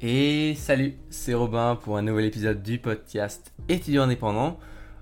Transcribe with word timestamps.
Et 0.00 0.54
salut, 0.54 0.94
c'est 1.10 1.34
Robin 1.34 1.74
pour 1.74 1.96
un 1.96 2.02
nouvel 2.02 2.24
épisode 2.24 2.62
du 2.62 2.78
podcast 2.78 3.52
étudiant 3.68 4.04
indépendant. 4.04 4.60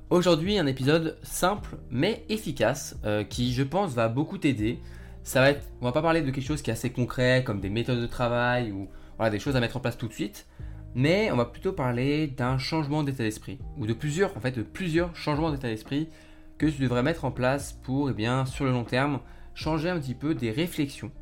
Aujourd'hui, 0.09 0.59
un 0.59 0.67
épisode 0.67 1.19
simple 1.23 1.77
mais 1.91 2.25
efficace 2.31 2.97
euh, 3.05 3.23
qui, 3.23 3.53
je 3.53 3.63
pense, 3.63 3.93
va 3.93 4.09
beaucoup 4.09 4.39
t'aider. 4.39 4.81
Ça 5.23 5.43
va 5.43 5.51
être, 5.51 5.67
on 5.83 5.85
va 5.85 5.93
pas 5.93 6.01
parler 6.01 6.23
de 6.23 6.31
quelque 6.31 6.47
chose 6.47 6.63
qui 6.63 6.71
est 6.71 6.73
assez 6.73 6.89
concret 6.89 7.45
comme 7.45 7.61
des 7.61 7.69
méthodes 7.69 8.01
de 8.01 8.07
travail 8.07 8.73
ou 8.73 8.89
des 9.31 9.39
choses 9.39 9.55
à 9.55 9.61
mettre 9.61 9.77
en 9.77 9.81
place 9.81 9.99
tout 9.99 10.09
de 10.09 10.15
suite, 10.15 10.47
mais 10.95 11.31
on 11.31 11.37
va 11.37 11.45
plutôt 11.45 11.75
parler 11.75 12.27
d'un 12.27 12.57
changement 12.57 13.03
d'état 13.03 13.23
d'esprit 13.23 13.59
ou 13.77 13.87
de 13.87 13.93
plusieurs, 13.93 14.35
en 14.35 14.41
fait, 14.41 14.53
de 14.53 14.63
plusieurs 14.63 15.15
changements 15.15 15.51
d'état 15.51 15.69
d'esprit 15.69 16.09
que 16.57 16.65
tu 16.65 16.81
devrais 16.81 17.03
mettre 17.03 17.27
en 17.27 17.31
place 17.31 17.75
pour, 17.83 18.09
eh 18.09 18.15
bien, 18.15 18.47
sur 18.47 18.65
le 18.65 18.71
long 18.71 18.85
terme, 18.85 19.21
changer 19.53 19.91
un 19.91 20.01
petit 20.01 20.15
peu 20.15 20.35
des 20.35 20.51
réflexions 20.51 21.13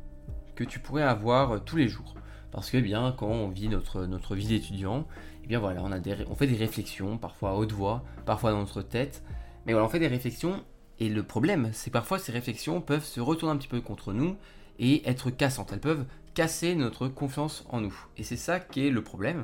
que 0.55 0.63
tu 0.63 0.79
pourrais 0.79 1.03
avoir 1.03 1.61
tous 1.65 1.75
les 1.75 1.89
jours. 1.89 2.15
Parce 2.55 2.71
que 2.71 2.77
bien, 2.77 3.13
quand 3.17 3.27
on 3.27 3.49
vit 3.49 3.67
notre, 3.67 4.05
notre 4.05 4.33
vie 4.33 4.47
d'étudiant, 4.47 5.05
eh 5.43 5.47
bien 5.47 5.59
voilà, 5.59 5.83
on, 5.83 5.91
a 5.91 5.99
des, 5.99 6.15
on 6.29 6.35
fait 6.35 6.47
des 6.47 6.55
réflexions, 6.55 7.17
parfois 7.17 7.49
à 7.49 7.53
haute 7.55 7.73
voix, 7.73 8.05
parfois 8.25 8.51
dans 8.51 8.59
notre 8.59 8.81
tête. 8.81 9.23
Mais 9.65 9.73
voilà, 9.73 9.85
on 9.85 9.89
fait 9.89 9.99
des 9.99 10.07
réflexions. 10.07 10.63
Et 10.99 11.09
le 11.09 11.21
problème, 11.23 11.71
c'est 11.73 11.91
parfois 11.91 12.17
ces 12.17 12.31
réflexions 12.31 12.79
peuvent 12.79 13.03
se 13.03 13.19
retourner 13.19 13.53
un 13.53 13.57
petit 13.57 13.67
peu 13.67 13.81
contre 13.81 14.13
nous 14.13 14.37
et 14.79 15.05
être 15.07 15.31
cassantes. 15.31 15.73
Elles 15.73 15.81
peuvent 15.81 16.05
casser 16.33 16.75
notre 16.75 17.09
confiance 17.09 17.65
en 17.67 17.81
nous. 17.81 17.93
Et 18.15 18.23
c'est 18.23 18.37
ça 18.37 18.61
qui 18.61 18.87
est 18.87 18.89
le 18.89 19.03
problème. 19.03 19.43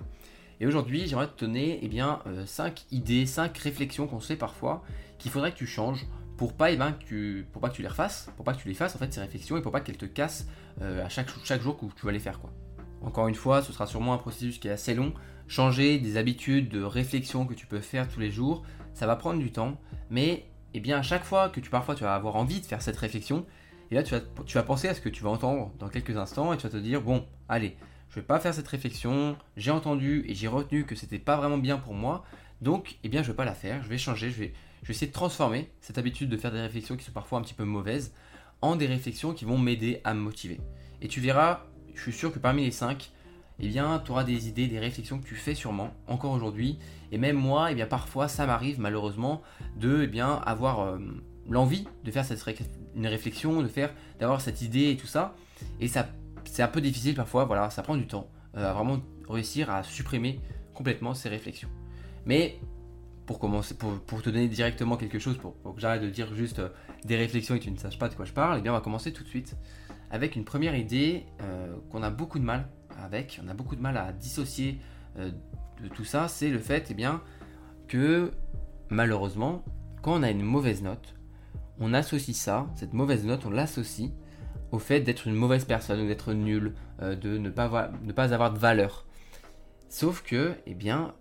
Et 0.62 0.66
aujourd'hui, 0.66 1.06
j'aimerais 1.06 1.28
te 1.28 1.44
donner 1.44 1.80
eh 1.82 1.90
bien, 1.90 2.22
5 2.46 2.80
euh, 2.80 2.96
idées, 2.96 3.26
5 3.26 3.58
réflexions 3.58 4.08
qu'on 4.08 4.22
sait 4.22 4.38
parfois 4.38 4.84
qu'il 5.18 5.32
faudrait 5.32 5.52
que 5.52 5.58
tu 5.58 5.68
changes 5.68 6.08
pour 6.38 6.54
pas, 6.54 6.72
eh 6.72 6.78
ben, 6.78 6.94
que 6.94 7.04
tu, 7.04 7.48
pour 7.52 7.62
pas 7.62 7.70
que 7.70 7.76
tu 7.76 7.82
les 7.82 7.90
refasses, 7.90 8.30
pour 8.38 8.46
pas 8.46 8.54
que 8.54 8.62
tu 8.62 8.70
les 8.70 8.74
fasses 8.74 8.96
en 8.96 9.00
fait 9.00 9.14
ces 9.14 9.20
réflexions 9.20 9.58
et 9.58 9.62
pour 9.62 9.74
pas 9.74 9.82
qu'elles 9.82 9.98
te 9.98 10.06
cassent 10.06 10.48
euh, 10.82 11.06
à 11.06 11.10
chaque, 11.10 11.28
chaque 11.44 11.62
jour 11.62 11.78
que 11.78 11.86
tu 11.94 12.06
vas 12.06 12.14
les 12.14 12.20
faire. 12.20 12.40
quoi. 12.40 12.52
Encore 13.02 13.28
une 13.28 13.36
fois, 13.36 13.62
ce 13.62 13.74
sera 13.74 13.88
sûrement 13.88 14.14
un 14.14 14.18
processus 14.18 14.60
qui 14.60 14.68
est 14.68 14.72
assez 14.72 14.94
long. 14.94 15.14
Changer 15.48 15.98
des 15.98 16.18
habitudes 16.18 16.70
de 16.70 16.82
réflexion 16.82 17.46
que 17.46 17.54
tu 17.54 17.66
peux 17.66 17.82
faire 17.82 18.08
tous 18.08 18.20
les 18.20 18.32
jours, 18.32 18.64
ça 18.94 19.08
va 19.08 19.16
prendre 19.16 19.40
du 19.40 19.52
temps, 19.52 19.80
mais 20.10 20.46
eh 20.74 20.80
bien 20.80 20.98
à 20.98 21.02
chaque 21.02 21.24
fois 21.24 21.50
que 21.50 21.60
tu 21.60 21.70
parfois 21.70 21.96
tu 21.96 22.04
vas 22.04 22.16
avoir 22.16 22.36
envie 22.36 22.62
de 22.62 22.66
faire 22.66 22.82
cette 22.82 22.98
réflexion, 22.98 23.46
et 23.90 23.96
là 23.96 24.04
tu 24.04 24.14
vas, 24.14 24.22
tu 24.46 24.58
penser 24.60 24.88
à 24.88 24.94
ce 24.94 25.02
que 25.02 25.10
tu 25.10 25.24
vas 25.24 25.30
entendre 25.30 25.74
dans 25.80 25.90
quelques 25.90 26.16
instants 26.16 26.54
et 26.54 26.58
tu 26.58 26.64
vas 26.64 26.70
te 26.70 26.78
dire 26.78 27.02
bon, 27.02 27.26
allez, 27.50 27.76
je 28.10 28.16
vais 28.16 28.22
pas 28.22 28.40
faire 28.40 28.54
cette 28.54 28.68
réflexion, 28.68 29.38
j'ai 29.58 29.72
entendu 29.72 30.24
et 30.28 30.36
j'ai 30.36 30.48
retenu 30.48 30.86
que 30.86 30.96
c'était 30.96 31.20
pas 31.20 31.36
vraiment 31.36 31.58
bien 31.58 31.78
pour 31.78 31.94
moi, 31.94 32.24
donc 32.62 32.98
eh 33.04 33.10
bien 33.10 33.24
je 33.24 33.32
vais 33.32 33.36
pas 33.36 33.46
la 33.46 33.54
faire, 33.54 33.84
je 33.84 33.90
vais 33.90 33.98
changer, 33.98 34.30
je 34.30 34.40
vais, 34.40 34.54
je 34.84 34.88
vais 34.88 34.94
essayer 34.94 35.08
de 35.08 35.14
transformer 35.14 35.70
cette 35.82 35.98
habitude 35.98 36.30
de 36.30 36.38
faire 36.38 36.52
des 36.52 36.62
réflexions 36.62 36.96
qui 36.96 37.04
sont 37.04 37.12
parfois 37.12 37.40
un 37.40 37.42
petit 37.42 37.54
peu 37.54 37.66
mauvaises 37.66 38.14
en 38.62 38.76
des 38.76 38.88
réflexions 38.88 39.34
qui 39.34 39.44
vont 39.44 39.58
m'aider 39.58 40.02
à 40.04 40.14
me 40.14 40.20
motiver. 40.20 40.60
Et 41.02 41.08
tu 41.08 41.20
verras 41.20 41.66
je 41.96 42.02
suis 42.02 42.14
sûr 42.14 42.32
que 42.32 42.40
parmi 42.40 42.64
les 42.64 42.72
5, 42.72 43.12
eh 43.60 43.68
bien, 43.68 44.02
tu 44.04 44.12
auras 44.12 44.24
des 44.24 44.48
idées, 44.48 44.68
des 44.68 44.80
réflexions 44.80 45.20
que 45.20 45.26
tu 45.28 45.36
fais 45.36 45.54
sûrement 45.54 45.92
encore 46.08 46.32
aujourd'hui. 46.32 46.80
Et 47.12 47.18
même 47.18 47.36
moi, 47.36 47.72
eh 47.72 47.76
bien, 47.76 47.86
parfois, 47.86 48.28
ça 48.28 48.46
m'arrive 48.46 48.80
malheureusement 48.80 49.42
de 49.78 50.02
eh 50.04 50.08
bien, 50.08 50.42
avoir 50.46 50.82
euh, 50.82 50.98
l'envie 51.50 51.88
de 52.04 52.12
faire 52.12 52.26
une 52.96 53.08
réflexion, 53.08 53.62
de 53.62 53.68
faire, 53.68 53.94
d'avoir 54.20 54.42
cette 54.42 54.62
idée 54.62 54.90
et 54.90 54.98
tout 54.98 55.08
ça. 55.08 55.36
Et 55.80 55.88
ça, 55.88 56.10
c'est 56.46 56.64
un 56.64 56.68
peu 56.68 56.82
difficile 56.82 57.16
parfois, 57.16 57.46
voilà, 57.46 57.70
ça 57.70 57.84
prend 57.84 57.96
du 57.96 58.08
temps 58.08 58.28
euh, 58.58 58.70
à 58.70 58.74
vraiment 58.74 59.00
réussir 59.30 59.70
à 59.70 59.84
supprimer 59.84 60.40
complètement 60.74 61.14
ces 61.14 61.30
réflexions. 61.30 61.70
Mais 62.26 62.58
pour 63.26 63.40
commencer, 63.40 63.76
pour, 63.76 64.22
te 64.22 64.30
donner 64.30 64.48
directement 64.48 64.98
quelque 64.98 65.20
chose, 65.20 65.38
pour, 65.38 65.54
que 65.76 65.80
j'arrête 65.80 66.02
de 66.02 66.10
dire 66.10 66.34
juste 66.34 66.60
euh, 66.60 66.70
des 67.06 67.16
réflexions 67.16 67.56
et 67.56 67.60
que 67.60 67.66
tu 67.66 67.72
ne 67.72 67.78
saches 67.78 68.00
pas 68.00 68.10
de 68.10 68.16
quoi 68.16 68.26
je 68.26 68.34
parle, 68.34 68.58
eh 68.58 68.62
bien, 68.62 68.72
on 68.72 68.76
va 68.76 68.82
commencer 68.82 69.14
tout 69.14 69.24
de 69.24 69.30
suite 69.30 69.56
avec 70.12 70.36
une 70.36 70.44
première 70.44 70.76
idée 70.76 71.26
euh, 71.42 71.74
qu'on 71.90 72.04
a 72.04 72.10
beaucoup 72.10 72.38
de 72.38 72.44
mal 72.44 72.68
avec, 73.02 73.40
on 73.44 73.48
a 73.48 73.54
beaucoup 73.54 73.76
de 73.76 73.82
mal 73.82 73.98
à 73.98 74.12
dissocier 74.12 74.80
euh, 75.18 75.32
de 75.82 75.88
tout 75.88 76.04
ça, 76.04 76.28
c'est 76.28 76.50
le 76.50 76.60
fait 76.60 76.88
eh 76.92 76.94
bien, 76.94 77.22
que 77.88 78.32
malheureusement, 78.90 79.64
quand 80.02 80.14
on 80.14 80.24
a 80.24 80.30
une 80.30 80.44
mauvaise 80.44 80.84
note, 80.84 81.16
on 81.80 81.94
associe 81.94 82.36
ça, 82.36 82.68
cette 82.76 82.94
mauvaise 82.94 83.26
note, 83.26 83.46
on 83.46 83.50
l'associe 83.50 84.12
au 84.72 84.80
fait 84.80 85.00
d'être 85.00 85.28
une 85.28 85.34
mauvaise 85.34 85.66
personne, 85.66 86.06
d'être 86.06 86.34
nul, 86.34 86.76
euh, 87.02 87.16
de 87.16 87.38
ne 87.38 87.50
pas, 87.50 87.64
avoir, 87.64 87.90
ne 88.04 88.12
pas 88.12 88.34
avoir 88.34 88.54
de 88.54 88.60
valeur. 88.60 89.06
Sauf 89.90 90.22
que, 90.22 90.54
eh 90.66 90.74
bien, 90.74 91.14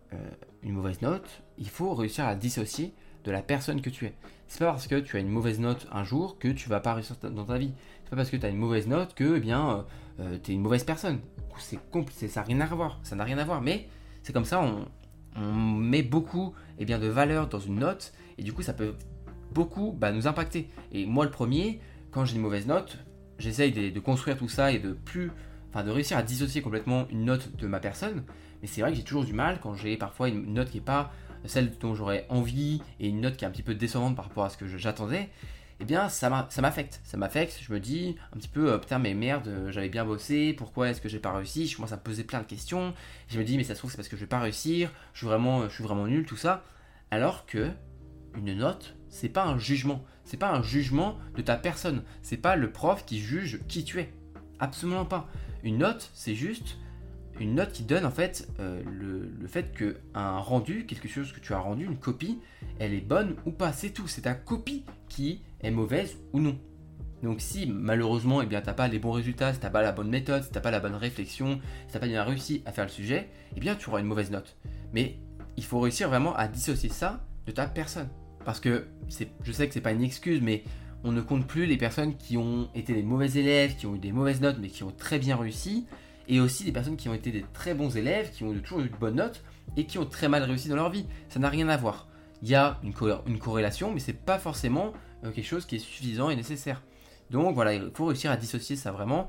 une 0.63 0.75
mauvaise 0.75 1.03
note, 1.03 1.43
il 1.59 1.69
faut 1.69 1.93
réussir 1.93 2.25
à 2.25 2.37
dissocier 2.37 2.95
de 3.25 3.33
la 3.33 3.43
personne 3.43 3.81
que 3.81 3.91
tu 3.91 4.07
es. 4.07 4.15
C'est 4.47 4.61
pas 4.61 4.67
parce 4.67 4.87
que 4.87 4.95
tu 5.01 5.17
as 5.17 5.21
une 5.21 5.29
mauvaise 5.29 5.59
note 5.59 5.89
un 5.91 6.05
jour 6.05 6.39
que 6.39 6.47
tu 6.49 6.69
vas 6.69 6.79
pas 6.79 6.95
réussir 6.95 7.17
dans 7.23 7.45
ta 7.45 7.59
vie 7.59 7.73
pas 8.11 8.17
parce 8.17 8.31
que 8.31 8.37
tu 8.37 8.45
as 8.45 8.49
une 8.49 8.59
mauvaise 8.59 8.89
note 8.89 9.15
que 9.15 9.37
eh 9.37 9.41
bien 9.41 9.71
euh, 9.71 9.83
euh, 10.21 10.39
tu 10.43 10.51
es 10.51 10.55
une 10.55 10.61
mauvaise 10.61 10.85
personne. 10.85 11.21
C'est 11.59 11.79
compliqué, 11.91 12.29
ça 12.29 12.41
n'a 12.41 12.47
rien 12.47 12.61
à 12.61 12.67
voir, 12.67 12.99
ça 13.03 13.17
n'a 13.17 13.25
rien 13.25 13.39
à 13.39 13.45
voir, 13.45 13.61
mais 13.61 13.89
c'est 14.23 14.33
comme 14.33 14.45
ça, 14.45 14.63
on, 14.63 14.87
met 15.53 16.03
beaucoup 16.03 16.55
eh 16.79 16.85
bien, 16.85 16.99
de 16.99 17.07
valeur 17.07 17.49
dans 17.49 17.61
une 17.61 17.79
note, 17.79 18.13
et 18.39 18.43
du 18.43 18.53
coup 18.53 18.63
ça 18.63 18.73
peut 18.73 18.95
beaucoup 19.53 19.93
bah, 19.93 20.11
nous 20.11 20.27
impacter. 20.27 20.69
Et 20.91 21.07
moi 21.07 21.25
le 21.25 21.31
premier, 21.31 21.81
quand 22.11 22.25
j'ai 22.25 22.37
une 22.37 22.43
mauvaise 22.43 22.67
note, 22.67 22.99
j'essaye 23.39 23.73
de, 23.73 24.01
construire 24.01 24.37
tout 24.37 24.49
ça 24.49 24.73
et 24.73 24.79
de 24.79 24.93
plus, 24.93 25.31
enfin 25.69 25.85
de 25.85 25.91
réussir 25.91 26.17
à 26.17 26.23
dissocier 26.23 26.63
complètement 26.63 27.07
une 27.11 27.27
note 27.27 27.55
de 27.57 27.67
ma 27.67 27.79
personne, 27.79 28.25
mais 28.63 28.67
c'est 28.67 28.81
vrai 28.81 28.91
que 28.91 28.97
j'ai 28.97 29.05
toujours 29.05 29.25
du 29.25 29.35
mal 29.35 29.61
quand 29.63 29.75
j'ai 29.75 29.97
parfois 29.97 30.29
une 30.29 30.55
note 30.55 30.71
qui 30.71 30.79
n'est 30.79 30.85
pas 30.85 31.13
celle 31.45 31.77
dont 31.79 31.95
j'aurais 31.95 32.27
envie 32.29 32.83
et 32.99 33.09
une 33.09 33.21
note 33.21 33.37
qui 33.37 33.45
est 33.45 33.49
un 33.49 33.51
petit 33.51 33.63
peu 33.63 33.75
décevante 33.75 34.17
par 34.17 34.27
rapport 34.27 34.45
à 34.45 34.51
ce 34.51 34.57
que 34.57 34.67
j'attendais, 34.67 35.29
eh 35.81 35.85
bien 35.85 36.09
ça 36.09 36.29
m'affecte. 36.29 37.01
Ça 37.05 37.17
m'affecte, 37.17 37.59
je 37.63 37.73
me 37.73 37.81
dis 37.81 38.17
un 38.35 38.39
petit 38.39 38.49
peu, 38.49 38.73
euh, 38.73 38.79
putain 38.79 38.99
mais 38.99 39.15
merde, 39.15 39.49
euh, 39.49 39.73
j'avais 39.73 39.89
bien 39.89 40.05
bossé, 40.05 40.53
pourquoi 40.53 40.91
est-ce 40.91 41.01
que 41.01 41.09
j'ai 41.09 41.19
pas 41.19 41.33
réussi? 41.33 41.67
Je 41.67 41.77
commence 41.77 41.93
à 41.93 41.97
me 41.97 42.03
poser 42.03 42.25
plein 42.25 42.41
de 42.41 42.47
questions. 42.47 42.95
Je 43.29 43.39
me 43.39 43.45
dis 43.45 43.57
mais 43.57 43.65
ça 43.65 43.75
se 43.75 43.79
trouve 43.79 43.91
c'est 43.91 43.97
parce 43.97 44.09
que 44.09 44.17
je 44.17 44.21
vais 44.21 44.29
pas 44.29 44.41
réussir, 44.41 44.93
je 45.15 45.19
suis 45.19 45.27
vraiment, 45.27 45.69
je 45.69 45.75
suis 45.75 45.85
vraiment 45.85 46.07
nul, 46.07 46.27
tout 46.27 46.37
ça. 46.37 46.65
Alors 47.11 47.47
que 47.47 47.71
une 48.37 48.55
note, 48.55 48.95
c'est 49.09 49.29
pas 49.29 49.45
un 49.45 49.59
jugement. 49.59 50.05
C'est 50.25 50.37
pas 50.37 50.53
un 50.53 50.63
jugement 50.63 51.19
de 51.35 51.43
ta 51.43 51.57
personne. 51.57 52.03
C'est 52.23 52.37
pas 52.37 52.57
le 52.57 52.71
prof 52.71 53.05
qui 53.05 53.19
juge 53.19 53.61
qui 53.67 53.83
tu 53.83 53.99
es. 53.99 54.13
Absolument 54.61 55.05
pas. 55.05 55.29
Une 55.65 55.79
note, 55.79 56.11
c'est 56.15 56.35
juste 56.35 56.77
une 57.41 57.55
note 57.55 57.73
qui 57.73 57.85
donne 57.85 58.05
en 58.05 58.11
fait 58.11 58.49
euh, 58.61 58.83
le, 58.85 59.33
le, 59.41 59.49
fait 59.49 59.73
que 59.73 59.97
un 60.15 60.39
rendu, 60.39 60.85
quelque 60.85 61.09
chose 61.09 61.33
que 61.33 61.41
tu 61.41 61.55
as 61.55 61.59
rendu, 61.59 61.87
une 61.87 61.97
copie, 61.97 62.39
elle 62.79 62.93
est 62.93 63.01
bonne 63.01 63.35
ou 63.47 63.51
pas, 63.51 63.73
c'est 63.73 63.91
tout. 63.91 64.07
C'est 64.07 64.23
ta 64.23 64.35
copie 64.35 64.85
qui 65.09 65.41
est 65.63 65.71
mauvaise 65.71 66.19
ou 66.33 66.41
non. 66.41 66.59
Donc 67.23 67.41
si 67.41 67.67
malheureusement 67.67 68.41
eh 68.41 68.47
bien 68.47 68.63
t'as 68.63 68.73
pas 68.73 68.89
les 68.89 68.99
bons 68.99 69.13
résultats, 69.13 69.53
si 69.53 69.61
t'as 69.61 69.71
pas 69.71 69.83
la 69.83 69.93
bonne 69.93 70.09
méthode, 70.09 70.43
si 70.43 70.51
t'as 70.51 70.61
pas 70.61 70.71
la 70.71 70.81
bonne 70.81 70.95
réflexion, 70.95 71.61
si 71.87 71.93
t'as 71.93 71.99
pas 71.99 72.07
bien 72.07 72.25
réussi 72.25 72.63
à 72.65 72.73
faire 72.73 72.85
le 72.85 72.91
sujet, 72.91 73.29
eh 73.57 73.61
bien 73.61 73.75
tu 73.75 73.89
auras 73.91 74.01
une 74.01 74.07
mauvaise 74.07 74.31
note. 74.31 74.57
Mais 74.93 75.19
il 75.57 75.65
faut 75.65 75.81
réussir 75.81 76.09
vraiment 76.09 76.35
à 76.37 76.49
dissocier 76.49 76.89
ça 76.89 77.21
de 77.47 77.53
ta 77.53 77.67
personne. 77.67 78.09
Parce 78.45 78.61
que 78.61 78.87
je 79.43 79.53
sais 79.53 79.69
que 79.69 79.75
c'est 79.75 79.81
pas 79.83 79.93
une 79.93 80.03
excuse, 80.03 80.41
mais 80.41 80.65
on 81.05 81.13
ne 81.13 81.21
compte 81.21 81.47
plus 81.47 81.67
les 81.67 81.77
personnes 81.77 82.17
qui 82.17 82.37
ont 82.37 82.69
été 82.75 82.95
des 82.95 83.03
mauvais 83.03 83.31
élèves, 83.33 83.77
qui 83.77 83.87
ont 83.87 83.95
eu 83.95 83.99
des 83.99 84.13
mauvaises 84.13 84.41
notes, 84.41 84.57
mais 84.61 84.69
qui 84.69 84.83
ont 84.83 84.93
très 84.93 85.19
bien 85.19 85.37
réussi 85.37 85.87
et 86.29 86.41
aussi 86.41 86.65
des 86.65 86.73
personnes 86.73 86.97
qui 86.97 87.09
ont 87.09 87.15
été 87.15 87.33
des 87.33 87.45
très 87.53 87.75
bons 87.75 87.97
élèves, 87.97 88.31
qui 88.31 88.45
ont 88.45 88.55
toujours 88.61 88.81
eu 88.81 88.89
de 88.89 88.97
bonnes 88.97 89.17
notes 89.17 89.43
et 89.77 89.85
qui 89.85 89.99
ont 89.99 90.07
très 90.07 90.29
mal 90.29 90.43
réussi 90.45 90.69
dans 90.69 90.77
leur 90.77 90.91
vie. 90.91 91.07
Ça 91.29 91.39
n'a 91.39 91.49
rien 91.49 91.69
à 91.69 91.77
voir. 91.77 92.09
Il 92.43 92.49
y 92.49 92.55
a 92.55 92.79
une, 92.83 92.95
une 93.27 93.39
corrélation, 93.39 93.93
mais 93.93 94.01
c'est 94.01 94.15
pas 94.15 94.39
forcément 94.39 94.93
quelque 95.23 95.43
chose 95.43 95.67
qui 95.67 95.77
est 95.77 95.81
suffisant 95.81 96.31
et 96.31 96.37
nécessaire. 96.37 96.83
Donc 97.31 97.55
voilà, 97.55 97.75
il 97.75 97.91
faut 97.95 98.07
réussir 98.07 98.31
à 98.31 98.37
dissocier 98.37 98.77
ça 98.77 98.91
vraiment. 98.93 99.29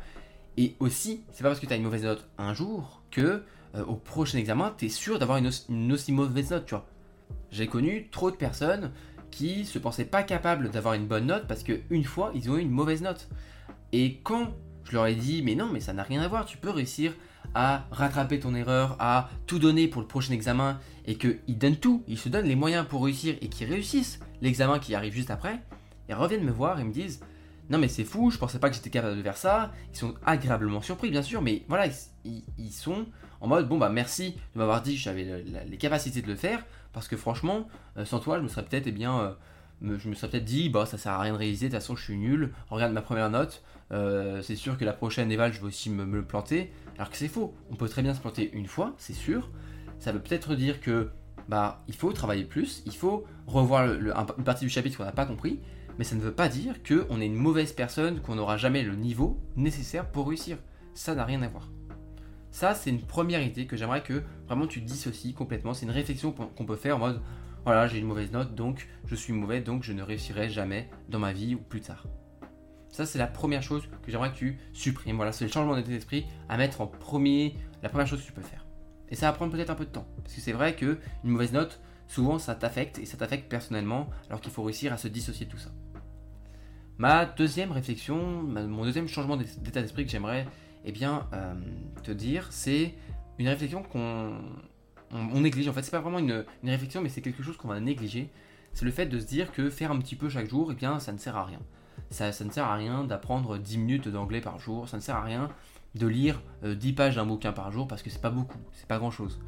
Et 0.58 0.76
aussi, 0.80 1.24
c'est 1.32 1.44
pas 1.44 1.50
parce 1.50 1.60
que 1.60 1.66
tu 1.66 1.74
as 1.74 1.76
une 1.76 1.84
mauvaise 1.84 2.04
note 2.04 2.28
un 2.38 2.54
jour 2.54 3.02
que 3.12 3.44
euh, 3.76 3.86
au 3.86 3.96
prochain 3.96 4.38
examen, 4.38 4.74
tu 4.78 4.86
es 4.86 4.90
sûr 4.90 5.20
d'avoir 5.20 5.38
une, 5.38 5.50
une, 5.70 5.92
aussi 5.94 6.12
mauvaise 6.12 6.52
note, 6.52 6.66
tu 6.66 6.76
vois. 6.76 6.86
J'ai 7.52 7.68
connu 7.68 8.10
trop 8.12 8.32
de 8.32 8.36
personnes 8.36 8.92
qui 9.30 9.66
se 9.66 9.80
pensaient 9.80 10.06
pas 10.06 10.24
capables 10.24 10.70
d'avoir 10.70 10.94
une 10.94 11.08
bonne 11.08 11.28
note 11.28 11.48
parce 11.48 11.64
qu'une 11.64 12.04
fois, 12.04 12.32
ils 12.36 12.50
ont 12.50 12.58
eu 12.58 12.62
une 12.62 12.72
mauvaise 12.72 13.02
note. 13.02 13.30
Et 13.94 14.20
quand 14.24 14.54
je 14.84 14.94
leur 14.94 15.06
ai 15.08 15.16
dit, 15.16 15.42
mais 15.42 15.56
non, 15.56 15.70
mais 15.72 15.80
ça 15.80 15.94
n'a 15.94 16.04
rien 16.04 16.22
à 16.22 16.28
voir, 16.28 16.46
tu 16.46 16.58
peux 16.58 16.70
réussir 16.70 17.14
à 17.54 17.86
rattraper 17.92 18.40
ton 18.40 18.56
erreur, 18.56 18.96
à 19.00 19.30
tout 19.48 19.60
donner 19.60 19.88
pour 19.88 20.02
le 20.02 20.08
prochain 20.08 20.34
examen, 20.34 20.80
et 21.06 21.16
qu'ils 21.16 21.58
donnent 21.58 21.78
tout, 21.78 22.04
ils 22.08 22.18
se 22.18 22.30
donnent 22.30 22.46
les 22.46 22.56
moyens 22.56 22.86
pour 22.86 23.04
réussir, 23.04 23.36
et 23.42 23.48
qu'ils 23.48 23.70
réussissent 23.70 24.20
l'examen 24.42 24.80
qui 24.80 24.96
arrive 24.96 25.14
juste 25.14 25.32
après, 25.32 25.62
reviennent 26.18 26.44
me 26.44 26.52
voir 26.52 26.80
et 26.80 26.84
me 26.84 26.92
disent, 26.92 27.22
non 27.70 27.78
mais 27.78 27.88
c'est 27.88 28.04
fou, 28.04 28.32
je 28.32 28.38
pensais 28.38 28.60
pas 28.60 28.70
que 28.70 28.76
j'étais 28.76 28.90
capable 28.90 29.18
de 29.18 29.24
faire 29.24 29.38
ça, 29.38 29.72
ils 29.94 29.98
sont 29.98 30.14
agréablement 30.26 30.82
surpris 30.82 31.10
bien 31.10 31.22
sûr, 31.22 31.42
mais 31.42 31.64
voilà, 31.68 31.88
ils, 32.26 32.72
sont 32.72 33.06
en 33.40 33.48
mode, 33.48 33.68
bon 33.68 33.78
bah 33.78 33.90
merci 33.90 34.36
de 34.54 34.60
m'avoir 34.60 34.82
dit 34.82 34.96
que 34.96 35.02
j'avais 35.02 35.44
les 35.68 35.78
capacités 35.78 36.22
de 36.22 36.28
le 36.28 36.36
faire, 36.36 36.66
parce 36.94 37.08
que 37.08 37.16
franchement, 37.16 37.68
euh, 37.98 38.06
sans 38.06 38.20
toi, 38.20 38.38
je 38.38 38.44
me 38.44 38.48
serais 38.48 38.66
peut-être, 38.66 38.88
eh 38.88 38.92
bien... 38.92 39.20
Euh, 39.20 39.34
je 39.84 40.10
me 40.10 40.14
serais 40.14 40.30
peut-être 40.30 40.46
dit, 40.46 40.70
bah 40.70 40.86
ça 40.86 40.98
sert 40.98 41.14
à 41.14 41.20
rien 41.20 41.34
de 41.34 41.38
réaliser, 41.38 41.68
de 41.68 41.72
toute 41.72 41.82
façon 41.82 41.96
je 41.96 42.04
suis 42.04 42.18
nul, 42.18 42.54
regarde 42.70 42.94
ma 42.94 43.02
première 43.02 43.30
note, 43.30 43.64
euh, 43.92 44.42
c'est 44.42 44.56
sûr 44.56 44.78
que 44.78 44.86
la 44.86 44.94
prochaine 44.94 45.32
éval 45.32 45.54
je 45.54 45.60
vais 45.60 45.68
aussi 45.68 45.90
me, 45.90 46.06
le 46.06 46.24
planter, 46.24 46.72
alors 46.98 47.10
que 47.10 47.18
c'est 47.18 47.28
faux, 47.28 47.56
on 47.72 47.76
peut 47.76 47.90
très 47.90 48.02
bien 48.02 48.14
se 48.14 48.20
planter 48.20 48.52
une 48.54 48.68
fois, 48.68 48.94
c'est 48.98 49.14
sûr, 49.14 49.50
ça 50.00 50.12
veut 50.12 50.20
peut-être 50.20 50.56
dire 50.56 50.82
que 50.82 51.10
bah 51.50 51.84
il 51.88 51.96
faut 51.96 52.14
travailler 52.14 52.44
plus, 52.44 52.84
il 52.86 52.96
faut 52.96 53.26
revoir 53.48 53.86
une 53.92 54.44
partie 54.44 54.66
du 54.66 54.70
chapitre 54.70 54.98
qu'on 54.98 55.04
n'a 55.04 55.12
pas 55.12 55.26
compris, 55.26 55.60
mais 55.98 56.04
ça 56.04 56.16
ne 56.16 56.22
veut 56.22 56.34
pas 56.34 56.50
dire 56.50 56.76
qu'on 56.84 57.22
est 57.22 57.26
une 57.26 57.36
mauvaise 57.36 57.74
personne, 57.74 58.22
qu'on 58.22 58.36
n'aura 58.36 58.58
jamais 58.58 58.84
le 58.84 58.96
niveau 58.96 59.40
nécessaire 59.56 60.10
pour 60.10 60.28
réussir, 60.28 60.58
ça 60.94 61.16
n'a 61.16 61.26
rien 61.26 61.42
à 61.42 61.48
voir. 61.48 61.70
Ça, 62.52 62.76
c'est 62.76 62.90
une 62.90 63.02
première 63.02 63.42
idée 63.42 63.66
que 63.66 63.78
j'aimerais 63.78 64.04
que 64.04 64.24
vraiment 64.48 64.68
tu 64.68 64.82
dissocies 64.82 65.34
complètement. 65.34 65.74
C'est 65.74 65.86
une 65.86 65.92
réflexion 65.92 66.32
qu'on 66.34 66.66
peut 66.66 66.76
faire 66.76 66.98
en 66.98 67.00
mode 67.00 67.22
voilà, 67.64 67.86
j'ai 67.88 68.00
une 68.00 68.08
mauvaise 68.08 68.32
note, 68.32 68.56
donc 68.56 68.88
je 69.06 69.14
suis 69.14 69.34
mauvais, 69.34 69.62
donc 69.62 69.84
je 69.84 69.94
ne 69.94 70.02
réussirai 70.02 70.50
jamais 70.50 70.90
dans 71.10 71.20
ma 71.20 71.32
vie 71.32 71.54
ou 71.54 71.60
plus 71.60 71.82
tard. 71.82 72.08
Ça, 72.90 73.06
c'est 73.06 73.20
la 73.20 73.28
première 73.28 73.62
chose 73.62 73.84
que 74.02 74.12
j'aimerais 74.12 74.32
que 74.32 74.38
tu 74.38 74.60
supprimes. 74.74 75.16
Voilà, 75.16 75.32
c'est 75.32 75.46
le 75.46 75.52
changement 75.52 75.76
d'état 75.76 75.90
d'esprit 75.90 76.26
à 76.50 76.58
mettre 76.58 76.82
en 76.82 76.88
premier, 76.88 77.56
la 77.84 77.90
première 77.90 78.08
chose 78.08 78.22
que 78.22 78.26
tu 78.26 78.34
peux 78.34 78.42
faire. 78.42 78.66
Et 79.10 79.16
ça 79.16 79.28
va 79.28 79.34
prendre 79.34 79.52
peut-être 79.52 79.70
un 79.70 79.76
peu 79.76 79.86
de 79.86 79.92
temps. 79.92 80.08
Parce 80.24 80.34
que 80.34 80.42
c'est 80.42 80.54
vrai 80.54 80.76
qu'une 80.76 80.98
mauvaise 81.24 81.54
note, 81.54 81.80
souvent, 82.12 82.40
ça 82.40 82.56
t'affecte 82.56 83.00
et 83.00 83.06
ça 83.06 83.18
t'affecte 83.18 83.50
personnellement, 83.50 84.10
alors 84.28 84.42
qu'il 84.42 84.52
faut 84.52 84.64
réussir 84.64 84.92
à 84.92 84.98
se 84.98 85.08
dissocier 85.08 85.46
de 85.46 85.52
tout 85.52 85.58
ça. 85.58 85.72
Ma 86.98 87.26
deuxième 87.26 87.72
réflexion, 87.72 88.44
mon 88.44 88.84
deuxième 88.84 89.08
changement 89.08 89.38
d'état 89.38 89.82
d'esprit 89.82 90.06
que 90.06 90.12
j'aimerais 90.12 90.46
eh 90.84 90.92
bien, 90.92 91.28
euh, 91.34 91.54
te 92.04 92.12
dire, 92.12 92.48
c'est 92.52 92.94
une 93.40 93.48
réflexion 93.48 93.82
qu'on 93.82 94.34
on, 95.12 95.40
néglige. 95.40 95.70
En 95.70 95.74
fait, 95.74 95.84
c'est 95.84 95.92
pas 95.92 96.02
vraiment 96.02 96.20
une, 96.20 96.46
réflexion, 96.64 97.02
mais 97.02 97.10
c'est 97.10 97.22
quelque 97.22 97.44
chose 97.44 97.56
qu'on 97.56 97.70
va 97.70 97.80
négliger. 97.80 98.30
C'est 98.74 98.86
le 98.86 98.92
fait 98.92 99.06
de 99.06 99.20
se 99.20 99.26
dire 99.26 99.52
que 99.52 99.70
faire 99.70 99.92
un 99.92 100.00
petit 100.00 100.16
peu 100.16 100.30
chaque 100.30 100.50
jour, 100.50 100.70
eh 100.72 100.76
bien, 100.76 101.00
ça 101.00 101.14
ne 101.14 101.18
sert 101.18 101.38
à 101.38 101.46
rien. 101.46 101.60
Ça, 102.10 102.28
ne 102.28 102.52
sert 102.52 102.66
à 102.66 102.76
rien 102.76 103.06
d'apprendre 103.06 103.58
10 103.58 103.78
minutes 103.78 104.08
d'anglais 104.10 104.42
par 104.42 104.60
jour. 104.60 104.90
Ça 104.90 104.98
ne 104.98 105.02
sert 105.02 105.16
à 105.16 105.24
rien 105.24 105.50
de 105.96 106.08
lire 106.08 106.42
10 106.64 106.90
euh, 106.90 106.96
pages 106.96 107.16
d'un 107.16 107.26
bouquin 107.26 107.54
par 107.54 107.72
jour 107.72 107.88
parce 107.88 108.02
que 108.02 108.10
c'est 108.10 108.22
pas 108.22 108.30
beaucoup, 108.30 108.60
c'est 108.74 108.88
pas 108.88 108.98
grand 108.98 109.12
chose. 109.12 109.40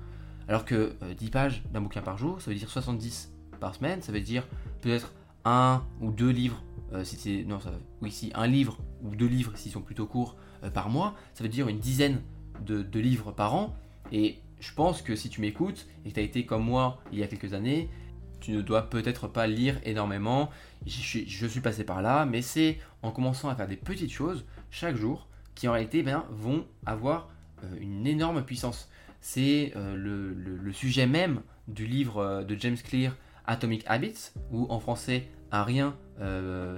Alors 0.47 0.65
que 0.65 0.95
10 1.17 1.25
euh, 1.25 1.29
pages 1.29 1.63
d'un 1.71 1.81
bouquin 1.81 2.01
par 2.01 2.17
jour, 2.17 2.41
ça 2.41 2.51
veut 2.51 2.57
dire 2.57 2.69
70 2.69 3.31
par 3.59 3.75
semaine, 3.75 4.01
ça 4.01 4.11
veut 4.11 4.21
dire 4.21 4.47
peut-être 4.81 5.13
un 5.45 5.83
ou 6.01 6.11
deux 6.11 6.29
livres, 6.29 6.63
euh, 6.93 7.03
si 7.03 7.17
c'est. 7.17 7.43
Non, 7.43 7.59
ça, 7.59 7.71
oui, 8.01 8.11
si 8.11 8.31
un 8.35 8.47
livre 8.47 8.77
ou 9.03 9.15
deux 9.15 9.27
livres 9.27 9.53
s'ils 9.55 9.71
sont 9.71 9.81
plutôt 9.81 10.05
courts 10.05 10.35
par 10.73 10.89
mois, 10.89 11.15
ça 11.33 11.43
veut 11.43 11.49
dire 11.49 11.67
une 11.67 11.79
dizaine 11.79 12.21
de, 12.65 12.83
de 12.83 12.99
livres 12.99 13.31
par 13.31 13.53
an. 13.53 13.75
Et 14.11 14.39
je 14.59 14.73
pense 14.73 15.01
que 15.01 15.15
si 15.15 15.29
tu 15.29 15.41
m'écoutes 15.41 15.87
et 16.05 16.09
que 16.09 16.13
tu 16.13 16.19
as 16.19 16.23
été 16.23 16.45
comme 16.45 16.63
moi 16.63 17.01
il 17.11 17.19
y 17.19 17.23
a 17.23 17.27
quelques 17.27 17.53
années, 17.53 17.89
tu 18.43 18.51
ne 18.51 18.61
dois 18.61 18.89
peut-être 18.89 19.27
pas 19.27 19.47
lire 19.47 19.79
énormément. 19.85 20.49
Je 20.85 20.99
suis, 21.01 21.61
passé 21.61 21.85
par 21.85 22.01
là, 22.01 22.25
mais 22.25 22.41
c'est 22.41 22.77
en 23.01 23.11
commençant 23.11 23.47
à 23.47 23.55
faire 23.55 23.69
des 23.69 23.77
petites 23.77 24.11
choses 24.11 24.45
chaque 24.69 24.97
jour 24.97 25.27
qui 25.55 25.67
en 25.69 25.71
réalité 25.71 26.03
ben, 26.03 26.25
vont 26.29 26.65
avoir 26.85 27.29
euh, 27.63 27.67
une 27.79 28.05
énorme 28.05 28.43
puissance. 28.43 28.89
C'est 29.25 29.71
euh, 29.77 29.95
le, 29.95 30.73
sujet 30.73 31.07
même 31.07 31.43
du 31.69 31.85
livre 31.85 32.17
euh, 32.17 32.43
de 32.43 32.57
James 32.59 32.75
Clear, 32.75 33.15
Atomic 33.45 33.85
Habits, 33.87 34.31
ou 34.51 34.67
en 34.69 34.81
français 34.81 35.29
un 35.49 35.63
rien, 35.63 35.95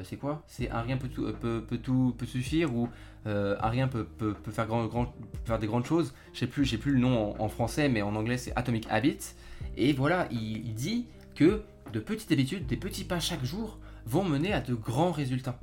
c'est 0.04 0.18
quoi? 0.18 0.44
C'est 0.48 0.70
un 0.70 0.82
rien 0.82 0.98
peut 0.98 1.08
tout, 1.08 1.32
peut, 1.40 1.64
peut 1.66 2.26
suffire 2.26 2.76
ou 2.76 2.90
un 3.26 3.70
rien 3.70 3.88
peut, 3.88 4.06
grand, 4.68 5.14
faire 5.46 5.60
des 5.60 5.68
grandes 5.68 5.86
choses. 5.86 6.14
Je 6.34 6.40
sais 6.40 6.48
plus, 6.48 6.66
j'ai 6.66 6.78
plus 6.78 6.92
le 6.92 7.00
nom 7.00 7.42
en, 7.42 7.48
français, 7.48 7.88
mais 7.88 8.02
en 8.02 8.16
anglais 8.16 8.38
c'est 8.38 8.52
Atomic 8.58 8.86
Habits. 8.90 9.34
Et 9.78 9.94
voilà, 9.94 10.28
il, 10.30 10.74
dit 10.74 11.06
que 11.36 11.62
de 11.94 12.00
petites 12.02 12.34
habitudes, 12.34 12.66
des 12.66 12.76
petits 12.76 13.06
pas 13.06 13.22
chaque 13.22 13.46
jour, 13.46 13.80
vont 14.06 14.26
mener 14.26 14.52
à 14.52 14.60
de 14.60 14.74
grands 14.74 15.12
résultats. 15.12 15.58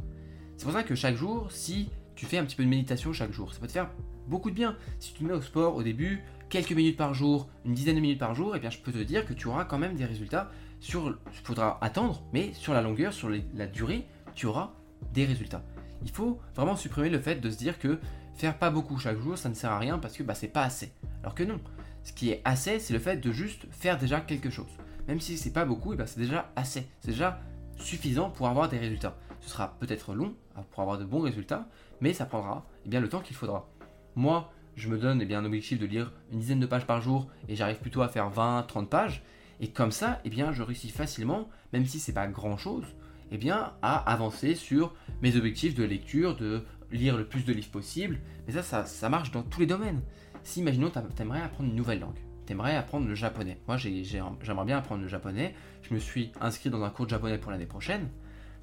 C'est 0.56 0.64
pour 0.64 0.72
ça 0.72 0.82
que 0.82 0.94
chaque 0.94 1.16
jour, 1.16 1.52
si 1.52 1.90
tu 2.14 2.24
fais 2.24 2.38
un 2.38 2.44
petit 2.44 2.56
peu 2.56 2.64
de 2.64 2.68
méditation 2.70 3.12
chaque 3.12 3.32
jour, 3.32 3.52
ça 3.52 3.60
peut 3.60 3.66
te 3.66 3.72
faire 3.72 3.90
beaucoup 4.26 4.50
de 4.50 4.54
bien. 4.54 4.76
Si 5.00 5.12
tu 5.12 5.20
te 5.20 5.24
mets 5.24 5.34
au 5.34 5.42
sport 5.42 5.76
au 5.76 5.82
début, 5.82 6.22
quelques 6.52 6.72
minutes 6.72 6.98
par 6.98 7.14
jour, 7.14 7.48
une 7.64 7.72
dizaine 7.72 7.96
de 7.96 8.00
minutes 8.02 8.18
par 8.18 8.34
jour, 8.34 8.54
et 8.54 8.60
bien 8.60 8.68
je 8.68 8.76
peux 8.76 8.92
te 8.92 8.98
dire 8.98 9.24
que 9.24 9.32
tu 9.32 9.48
auras 9.48 9.64
quand 9.64 9.78
même 9.78 9.94
des 9.94 10.04
résultats 10.04 10.50
sur, 10.80 11.08
il 11.08 11.38
faudra 11.42 11.78
attendre, 11.80 12.22
mais 12.34 12.52
sur 12.52 12.74
la 12.74 12.82
longueur, 12.82 13.14
sur 13.14 13.30
la 13.30 13.66
durée, 13.66 14.04
tu 14.34 14.44
auras 14.44 14.74
des 15.14 15.24
résultats. 15.24 15.64
Il 16.04 16.10
faut 16.10 16.40
vraiment 16.54 16.76
supprimer 16.76 17.08
le 17.08 17.20
fait 17.20 17.36
de 17.36 17.48
se 17.48 17.56
dire 17.56 17.78
que 17.78 17.98
faire 18.34 18.58
pas 18.58 18.68
beaucoup 18.68 18.98
chaque 18.98 19.18
jour, 19.18 19.38
ça 19.38 19.48
ne 19.48 19.54
sert 19.54 19.72
à 19.72 19.78
rien 19.78 19.98
parce 19.98 20.14
que 20.14 20.22
bah, 20.22 20.34
c'est 20.34 20.48
pas 20.48 20.62
assez. 20.64 20.92
Alors 21.22 21.34
que 21.34 21.42
non, 21.42 21.58
ce 22.04 22.12
qui 22.12 22.28
est 22.28 22.42
assez, 22.44 22.78
c'est 22.80 22.92
le 22.92 22.98
fait 22.98 23.16
de 23.16 23.32
juste 23.32 23.64
faire 23.70 23.96
déjà 23.96 24.20
quelque 24.20 24.50
chose. 24.50 24.76
Même 25.08 25.20
si 25.20 25.38
c'est 25.38 25.54
pas 25.54 25.64
beaucoup, 25.64 25.96
bah, 25.96 26.06
c'est 26.06 26.20
déjà 26.20 26.52
assez. 26.54 26.86
C'est 27.00 27.12
déjà 27.12 27.40
suffisant 27.78 28.28
pour 28.28 28.46
avoir 28.46 28.68
des 28.68 28.78
résultats. 28.78 29.16
Ce 29.40 29.48
sera 29.48 29.74
peut-être 29.80 30.12
long 30.12 30.34
pour 30.70 30.82
avoir 30.82 30.98
de 30.98 31.04
bons 31.06 31.22
résultats, 31.22 31.66
mais 32.02 32.12
ça 32.12 32.26
prendra 32.26 32.66
eh 32.84 32.90
bien, 32.90 33.00
le 33.00 33.08
temps 33.08 33.20
qu'il 33.20 33.36
faudra. 33.36 33.70
Moi, 34.16 34.52
je 34.76 34.88
me 34.88 34.98
donne 34.98 35.20
eh 35.20 35.26
bien, 35.26 35.40
un 35.40 35.44
objectif 35.44 35.78
de 35.78 35.86
lire 35.86 36.12
une 36.32 36.38
dizaine 36.38 36.60
de 36.60 36.66
pages 36.66 36.86
par 36.86 37.00
jour 37.00 37.28
et 37.48 37.56
j'arrive 37.56 37.78
plutôt 37.78 38.02
à 38.02 38.08
faire 38.08 38.30
20-30 38.30 38.86
pages. 38.86 39.22
Et 39.60 39.68
comme 39.68 39.92
ça, 39.92 40.20
eh 40.24 40.30
bien, 40.30 40.52
je 40.52 40.62
réussis 40.62 40.88
facilement, 40.88 41.48
même 41.72 41.86
si 41.86 42.00
c'est 42.00 42.12
pas 42.12 42.26
grand 42.26 42.56
chose, 42.56 42.84
eh 43.30 43.50
à 43.50 44.12
avancer 44.12 44.54
sur 44.54 44.94
mes 45.22 45.36
objectifs 45.36 45.74
de 45.74 45.84
lecture, 45.84 46.36
de 46.36 46.64
lire 46.90 47.16
le 47.16 47.26
plus 47.26 47.44
de 47.44 47.52
livres 47.52 47.70
possible. 47.70 48.18
Mais 48.46 48.52
ça, 48.60 48.84
ça, 48.84 49.08
marche 49.08 49.30
dans 49.30 49.42
tous 49.42 49.60
les 49.60 49.66
domaines. 49.66 50.02
Si, 50.42 50.60
imaginons, 50.60 50.90
tu 50.90 51.22
aimerais 51.22 51.40
apprendre 51.40 51.70
une 51.70 51.76
nouvelle 51.76 52.00
langue, 52.00 52.18
tu 52.46 52.52
aimerais 52.52 52.76
apprendre 52.76 53.06
le 53.06 53.14
japonais. 53.14 53.58
Moi, 53.68 53.76
j'aimerais 53.76 54.64
bien 54.66 54.78
apprendre 54.78 55.02
le 55.02 55.08
japonais. 55.08 55.54
Je 55.82 55.94
me 55.94 55.98
suis 55.98 56.32
inscrit 56.40 56.70
dans 56.70 56.82
un 56.82 56.90
cours 56.90 57.06
de 57.06 57.10
japonais 57.10 57.38
pour 57.38 57.50
l'année 57.50 57.66
prochaine. 57.66 58.08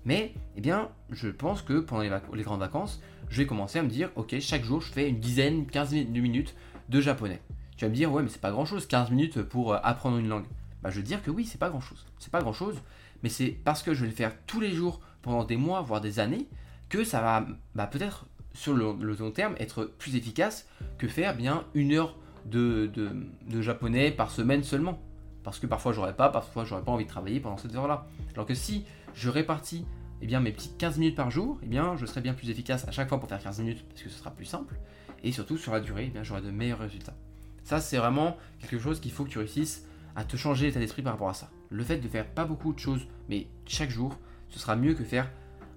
Mais, 0.06 0.34
eh 0.56 0.62
bien, 0.62 0.90
je 1.10 1.28
pense 1.28 1.62
que 1.62 1.80
pendant 1.80 2.01
les, 2.01 2.44
grandes 2.44 2.60
vacances, 2.60 3.01
je 3.30 3.38
vais 3.38 3.46
commencer 3.46 3.80
à 3.80 3.84
me 3.84 3.90
dire, 3.90 4.10
ok, 4.16 4.40
chaque 4.40 4.63
jour, 4.63 4.81
je 4.81 4.92
fais 4.92 5.10
une 5.10 5.19
dizaine, 5.19 5.66
15 5.66 5.94
minutes 5.94 6.56
de 6.90 7.01
japonais. 7.01 7.42
Tu 7.78 7.86
vas 7.86 7.90
me 7.90 7.96
dire, 7.96 8.12
ouais, 8.12 8.24
mais 8.24 8.30
c'est 8.30 8.42
pas 8.42 8.51
grand 8.51 8.66
chose, 8.66 8.88
15 8.88 9.12
minutes 9.12 9.42
pour 9.42 9.74
euh, 9.74 9.78
apprendre 9.84 10.18
une 10.18 10.28
langue. 10.28 10.46
Bah, 10.81 10.90
je 10.90 10.98
vais 10.98 11.04
dire 11.04 11.22
que 11.22 11.31
oui, 11.31 11.46
c'est 11.46 11.57
pas 11.57 11.69
grand 11.69 11.81
chose. 11.81 12.06
C'est 12.18 12.31
pas 12.31 12.42
grand 12.42 12.54
chose, 12.54 12.75
mais 13.24 13.30
c'est 13.30 13.50
parce 13.50 13.84
que 13.84 13.94
je 13.94 14.01
vais 14.01 14.10
le 14.10 14.16
faire 14.16 14.34
tous 14.48 14.60
les 14.60 14.72
jours 14.72 15.01
pendant 15.22 15.44
des 15.44 15.57
mois, 15.57 15.81
voire 15.81 16.01
des 16.01 16.19
années, 16.19 16.48
que 16.88 17.04
ça 17.04 17.22
va 17.22 17.46
bah, 17.75 17.88
peut-être 17.88 18.25
sur 18.54 18.74
le, 18.74 18.94
long 18.94 19.31
terme 19.31 19.56
être 19.60 19.86
plus 19.86 20.16
efficace 20.16 20.68
que 20.98 21.07
faire 21.07 21.36
bien 21.36 21.63
une 21.74 21.94
heure 21.94 22.16
de, 22.46 22.92
japonais 23.62 24.12
par 24.12 24.31
semaine 24.31 24.63
seulement. 24.63 25.00
Parce 25.44 25.60
que 25.60 25.68
parfois 25.68 25.94
j'aurais 25.94 26.16
pas, 26.16 26.30
parfois 26.30 26.66
j'aurais 26.66 26.84
pas 26.84 26.92
envie 26.92 27.06
de 27.06 27.10
travailler 27.10 27.40
pendant 27.40 27.57
cette 27.57 27.74
heure-là. 27.74 28.07
Alors 28.34 28.46
que 28.46 28.54
si 28.54 28.86
je 29.14 29.30
répartis 29.30 29.86
eh 30.22 30.40
mes 30.40 30.52
petites 30.52 30.78
15 30.78 30.98
minutes 30.98 31.16
par 31.16 31.32
jour, 31.32 31.60
eh 31.64 31.68
bien, 31.68 31.96
je 31.96 32.06
serai 32.06 32.22
bien 32.22 32.34
plus 32.34 32.50
efficace 32.50 32.88
à 32.88 32.92
chaque 32.92 33.08
fois 33.08 33.20
pour 33.20 33.30
faire 33.30 33.42
15 33.42 33.60
minutes 33.60 33.86
parce 33.88 34.02
que 34.02 34.10
ce 34.10 34.18
sera 34.18 34.32
plus 34.32 34.46
simple. 34.46 34.76
Et 35.24 35.32
surtout 35.32 35.58
sur 35.58 35.72
la 35.72 35.80
durée, 35.80 36.12
eh 36.14 36.24
j'aurai 36.24 36.42
de 36.42 36.52
meilleurs 36.52 36.80
résultats. 36.80 37.16
Ça, 37.64 37.80
c'est 37.80 37.98
vraiment 37.98 38.38
quelque 38.60 38.80
chose 38.80 39.00
qu'il 39.00 39.12
faut 39.12 39.24
que 39.24 39.30
tu 39.30 39.38
réussisses 39.38 39.86
à 40.16 40.24
te 40.24 40.36
changer 40.36 40.68
l'état 40.68 40.80
d'esprit 40.80 41.02
par 41.02 41.14
rapport 41.14 41.30
à 41.30 41.34
ça. 41.34 41.50
Le 41.70 41.84
fait 41.84 41.98
de 41.98 42.08
faire 42.08 42.26
pas 42.26 42.46
beaucoup 42.46 42.74
de 42.74 42.80
choses, 42.80 43.08
mais 43.30 43.48
chaque 43.66 43.89
jour, 43.89 44.18
ce 44.50 44.60
sera 44.60 44.75
mieux 44.75 44.94
que 44.94 45.04
faire 45.04 45.30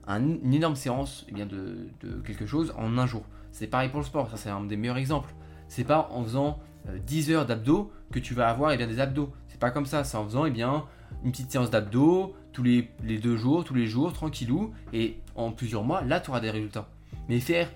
une 0.09 0.53
énorme 0.53 0.75
séance 0.75 1.27
eh 1.29 1.45
de, 1.45 1.89
quelque 2.25 2.47
chose 2.47 2.73
en 2.77 2.99
un 2.99 3.07
jour. 3.07 3.25
C'est 3.53 3.67
pareil 3.67 3.91
pour 3.91 4.01
le 4.01 4.07
sport, 4.07 4.31
ça 4.31 4.37
c'est 4.37 4.49
un 4.49 4.65
des 4.65 4.77
meilleurs 4.77 4.97
exemples. 4.97 5.33
C'est 5.69 5.85
pas 5.85 6.09
en 6.11 6.25
faisant 6.25 6.59
10 7.07 7.31
euh, 7.31 7.35
heures 7.35 7.47
d'abdos 7.47 7.93
que 8.11 8.19
tu 8.19 8.35
vas 8.35 8.49
avoir 8.49 8.73
eh 8.73 8.77
bien, 8.77 8.87
des 8.87 8.99
abdos. 8.99 9.33
C'est 9.49 9.61
pas 9.61 9.71
comme 9.71 9.87
ça, 9.87 10.03
c'est 10.03 10.17
en 10.17 10.25
faisant 10.25 10.47
eh 10.47 10.51
bien, 10.51 10.85
une 11.25 11.31
petite 11.31 11.53
séance 11.53 11.71
d'abdos 11.71 12.35
tous 12.52 12.62
les, 12.62 12.82
deux 13.02 13.37
jours, 13.37 13.64
tous 13.64 13.75
les 13.75 13.87
jours, 13.87 14.12
tranquillou, 14.12 14.73
et 14.92 15.18
en 15.35 15.52
plusieurs 15.52 15.85
mois, 15.85 16.02
là 16.02 16.21
tu 16.21 16.30
auras 16.30 16.40
des 16.40 16.50
résultats. 16.50 16.88
Mais 17.28 17.40
faire 17.40 17.71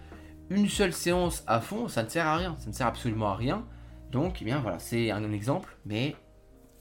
une 0.50 0.68
seule 0.68 0.92
séance 0.92 1.42
à 1.46 1.60
fond, 1.60 1.88
ça 1.88 2.02
ne 2.02 2.08
sert 2.08 2.26
à 2.26 2.36
rien, 2.36 2.56
ça 2.58 2.68
ne 2.68 2.74
sert 2.74 2.86
absolument 2.86 3.28
à 3.28 3.36
rien. 3.36 3.64
Donc, 4.12 4.38
eh 4.40 4.44
bien 4.44 4.60
voilà, 4.60 4.78
c'est 4.78 5.10
un 5.10 5.32
exemple, 5.32 5.76
mais 5.84 6.14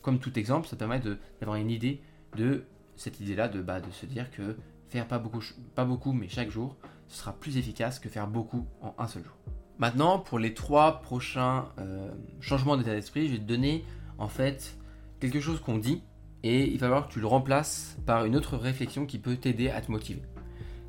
comme 0.02 0.20
tout 0.20 0.38
exemple, 0.38 0.68
ça 0.68 0.76
permet 0.76 1.00
d'avoir 1.40 1.58
une 1.58 1.72
idée 1.72 2.02
de 2.38 2.66
cette 2.96 3.20
idée-là, 3.20 3.48
de, 3.48 3.62
bah, 3.62 3.80
de 3.80 3.92
se 3.92 4.06
dire 4.06 4.30
que 4.32 4.56
faire 4.90 5.08
pas 5.08 5.20
beaucoup, 5.20 5.42
pas 5.74 5.86
beaucoup, 5.86 6.14
mais 6.14 6.30
chaque 6.30 6.52
jour, 6.52 6.76
ce 7.08 7.18
sera 7.18 7.34
plus 7.34 7.58
efficace 7.58 8.00
que 8.00 8.10
faire 8.10 8.28
beaucoup 8.28 8.68
en 8.82 8.94
un 8.98 9.08
seul 9.08 9.24
jour. 9.24 9.36
Maintenant, 9.78 10.20
pour 10.20 10.40
les 10.40 10.54
trois 10.54 11.02
prochains 11.02 11.70
euh, 11.80 12.10
changements 12.40 12.78
d'état 12.78 12.94
d'esprit, 12.94 13.28
je 13.28 13.34
vais 13.34 13.40
te 13.40 13.44
donner 13.44 13.84
en 14.18 14.28
fait 14.28 14.78
quelque 15.20 15.40
chose 15.40 15.60
qu'on 15.60 15.78
dit 15.78 16.04
et 16.46 16.66
il 16.72 16.80
va 16.80 16.88
falloir 16.88 17.08
que 17.08 17.14
tu 17.14 17.20
le 17.20 17.28
remplaces 17.28 17.98
par 18.06 18.24
une 18.24 18.36
autre 18.36 18.56
réflexion 18.56 19.06
qui 19.06 19.20
peut 19.20 19.36
t'aider 19.36 19.70
à 19.70 19.82
te 19.82 19.92
motiver. 19.92 20.22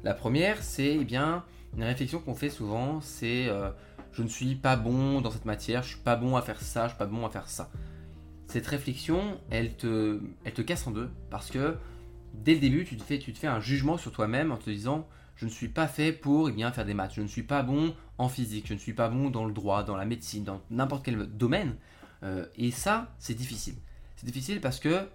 La 0.05 0.15
première, 0.15 0.63
c'est 0.63 0.97
eh 1.01 1.05
bien 1.05 1.45
une 1.77 1.83
réflexion 1.83 2.21
qu'on 2.21 2.35
fait 2.35 2.51
souvent, 2.51 3.01
c'est 3.01 3.49
euh, 3.49 3.71
je 4.13 4.23
ne 4.23 4.29
suis 4.29 4.55
pas 4.55 4.77
bon 4.77 5.21
dans 5.21 5.31
cette 5.31 5.45
matière, 5.45 5.83
je 5.83 5.89
suis 5.89 5.99
pas 5.99 6.17
bon 6.17 6.37
à 6.37 6.43
faire 6.43 6.61
ça, 6.61 6.85
je 6.85 6.91
suis 6.91 6.99
pas 6.99 7.07
bon 7.07 7.27
à 7.27 7.31
faire 7.31 7.49
ça 7.49 7.71
cette 8.47 8.67
réflexion, 8.67 9.39
elle 9.51 9.75
te, 9.77 10.21
elle 10.45 10.53
te 10.53 10.63
casse 10.63 10.87
en 10.87 10.91
deux 10.91 11.11
parce 11.31 11.51
que 11.51 11.77
dès 12.35 12.55
le 12.55 12.61
début, 12.61 12.85
tu 12.85 12.97
te 12.97 13.03
fais, 13.03 13.19
tu 13.19 13.33
te 13.33 13.39
fais 13.39 13.47
un 13.47 13.61
jugement 13.61 13.99
sur 13.99 14.13
toi-même 14.13 14.53
en 14.53 14.57
te 14.57 14.71
disant 14.71 15.07
je 15.35 15.45
ne 15.45 15.51
suis 15.51 15.69
pas 15.69 15.87
fait 15.87 16.13
pour 16.13 16.49
eh 16.49 16.53
bien, 16.53 16.73
faire 16.73 16.87
des 16.87 16.95
maths, 16.95 17.13
je 17.15 17.21
ne 17.21 17.27
suis 17.27 17.43
pas 17.43 17.63
bon 17.63 17.95
en 18.19 18.29
physique, 18.29 18.67
je 18.69 18.75
ne 18.75 18.79
suis 18.79 18.95
pas 18.95 19.09
bon 19.09 19.29
dans 19.29 19.45
le 19.45 19.53
droit, 19.53 19.85
dans 19.85 19.97
la 19.97 20.07
médecine, 20.07 20.45
dans 20.45 20.63
n'importe 20.71 21.05
quel 21.05 21.27
domaine. 21.27 21.77
Euh, 22.23 22.47
et 22.57 22.71
ça, 22.71 23.15
c'est 23.19 23.35
difficile. 23.35 23.75
C'est 24.17 24.25
difficile 24.25 24.63
parce 24.63 24.81
que 24.81 25.07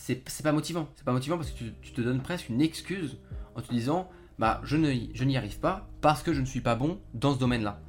c'est 0.00 0.42
pas 0.42 0.52
motivant. 0.52 0.88
C'est 0.96 1.04
pas 1.04 1.12
motivant 1.12 1.36
parce 1.36 1.50
que 1.50 1.64
tu, 1.82 1.92
te 1.92 2.00
donnes 2.00 2.22
presque 2.22 2.48
une 2.48 2.60
excuse 2.60 3.18
en 3.54 3.60
te 3.60 3.70
disant 3.72 4.08
bah 4.38 4.60
je 4.64 4.76
n'y 4.76 5.36
arrive 5.36 5.58
pas 5.60 5.88
parce 6.00 6.22
que 6.22 6.32
je 6.32 6.40
ne 6.40 6.46
suis 6.46 6.60
pas 6.60 6.74
bon 6.74 6.98
dans 7.14 7.34
ce 7.34 7.38
domaine-là. 7.38 7.80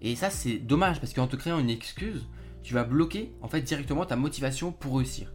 Et 0.00 0.16
ça, 0.16 0.30
c'est 0.30 0.58
dommage 0.58 1.00
parce 1.00 1.12
qu'en 1.12 1.28
te 1.28 1.36
créant 1.36 1.58
une 1.58 1.70
excuse, 1.70 2.26
tu 2.62 2.74
vas 2.74 2.84
bloquer 2.84 3.32
en 3.42 3.48
fait 3.48 3.60
directement 3.60 4.04
ta 4.06 4.16
motivation 4.16 4.72
pour 4.72 4.96
réussir. 4.96 5.32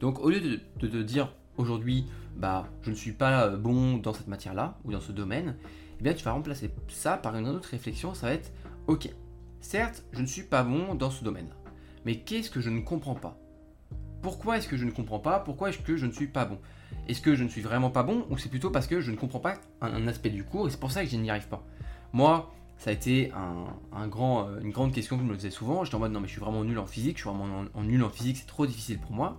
Donc 0.00 0.20
au 0.20 0.30
lieu 0.30 0.40
de, 0.40 0.86
te 0.86 0.96
dire 1.02 1.34
aujourd'hui 1.56 2.06
bah 2.36 2.68
je 2.82 2.90
ne 2.90 2.94
suis 2.94 3.12
pas 3.12 3.46
euh, 3.46 3.56
bon 3.56 3.98
dans 3.98 4.14
cette 4.14 4.28
matière 4.28 4.54
là 4.54 4.78
ou 4.84 4.92
dans 4.92 5.00
ce 5.00 5.12
domaine, 5.12 5.56
eh 6.00 6.02
bien 6.02 6.14
tu 6.14 6.24
vas 6.24 6.32
remplacer 6.32 6.70
ça 6.88 7.16
par 7.16 7.36
une 7.36 7.46
autre 7.46 7.68
réflexion, 7.68 8.14
ça 8.14 8.28
va 8.28 8.32
être 8.34 8.50
ok, 8.86 9.08
certes, 9.60 10.04
je 10.12 10.22
ne 10.22 10.26
suis 10.26 10.42
pas 10.42 10.62
bon 10.62 10.94
dans 10.94 11.10
ce 11.10 11.22
domaine-là. 11.22 11.54
Mais 12.04 12.20
qu'est-ce 12.20 12.50
que 12.50 12.60
je 12.60 12.70
ne 12.70 12.80
comprends 12.80 13.14
pas? 13.14 13.41
Pourquoi 14.22 14.56
est-ce 14.56 14.68
que 14.68 14.76
je 14.76 14.84
ne 14.84 14.92
comprends 14.92 15.18
pas 15.18 15.40
Pourquoi 15.40 15.70
est-ce 15.70 15.78
que 15.78 15.96
je 15.96 16.06
ne 16.06 16.12
suis 16.12 16.28
pas 16.28 16.44
bon? 16.44 16.58
Est-ce 17.08 17.20
que 17.20 17.34
je 17.34 17.42
ne 17.42 17.48
suis 17.48 17.60
vraiment 17.60 17.90
pas 17.90 18.04
bon 18.04 18.24
ou 18.30 18.38
c'est 18.38 18.48
plutôt 18.48 18.70
parce 18.70 18.86
que 18.86 19.00
je 19.00 19.10
ne 19.10 19.16
comprends 19.16 19.40
pas 19.40 19.54
un, 19.80 20.06
aspect 20.06 20.30
du 20.30 20.44
cours 20.44 20.68
et 20.68 20.70
c'est 20.70 20.78
pour 20.78 20.92
ça 20.92 21.04
que 21.04 21.10
je 21.10 21.16
n'y 21.16 21.28
arrive 21.28 21.48
pas? 21.48 21.66
Moi, 22.12 22.54
ça 22.78 22.90
a 22.90 22.92
été 22.92 23.32
euh, 23.32 24.60
une 24.62 24.70
grande 24.70 24.92
question 24.92 25.16
que 25.16 25.24
je 25.24 25.28
me 25.28 25.34
faisais 25.34 25.50
souvent. 25.50 25.82
J'étais 25.82 25.96
en 25.96 25.98
mode 25.98 26.12
non 26.12 26.20
mais 26.20 26.28
je 26.28 26.32
suis 26.32 26.40
vraiment 26.40 26.62
nul 26.62 26.78
en 26.78 26.86
physique, 26.86 27.16
je 27.16 27.22
suis 27.22 27.30
vraiment 27.30 27.64
en, 27.74 27.82
nul 27.82 28.02
en 28.04 28.10
physique, 28.10 28.36
c'est 28.36 28.46
trop 28.46 28.64
difficile 28.64 29.00
pour 29.00 29.10
moi. 29.10 29.38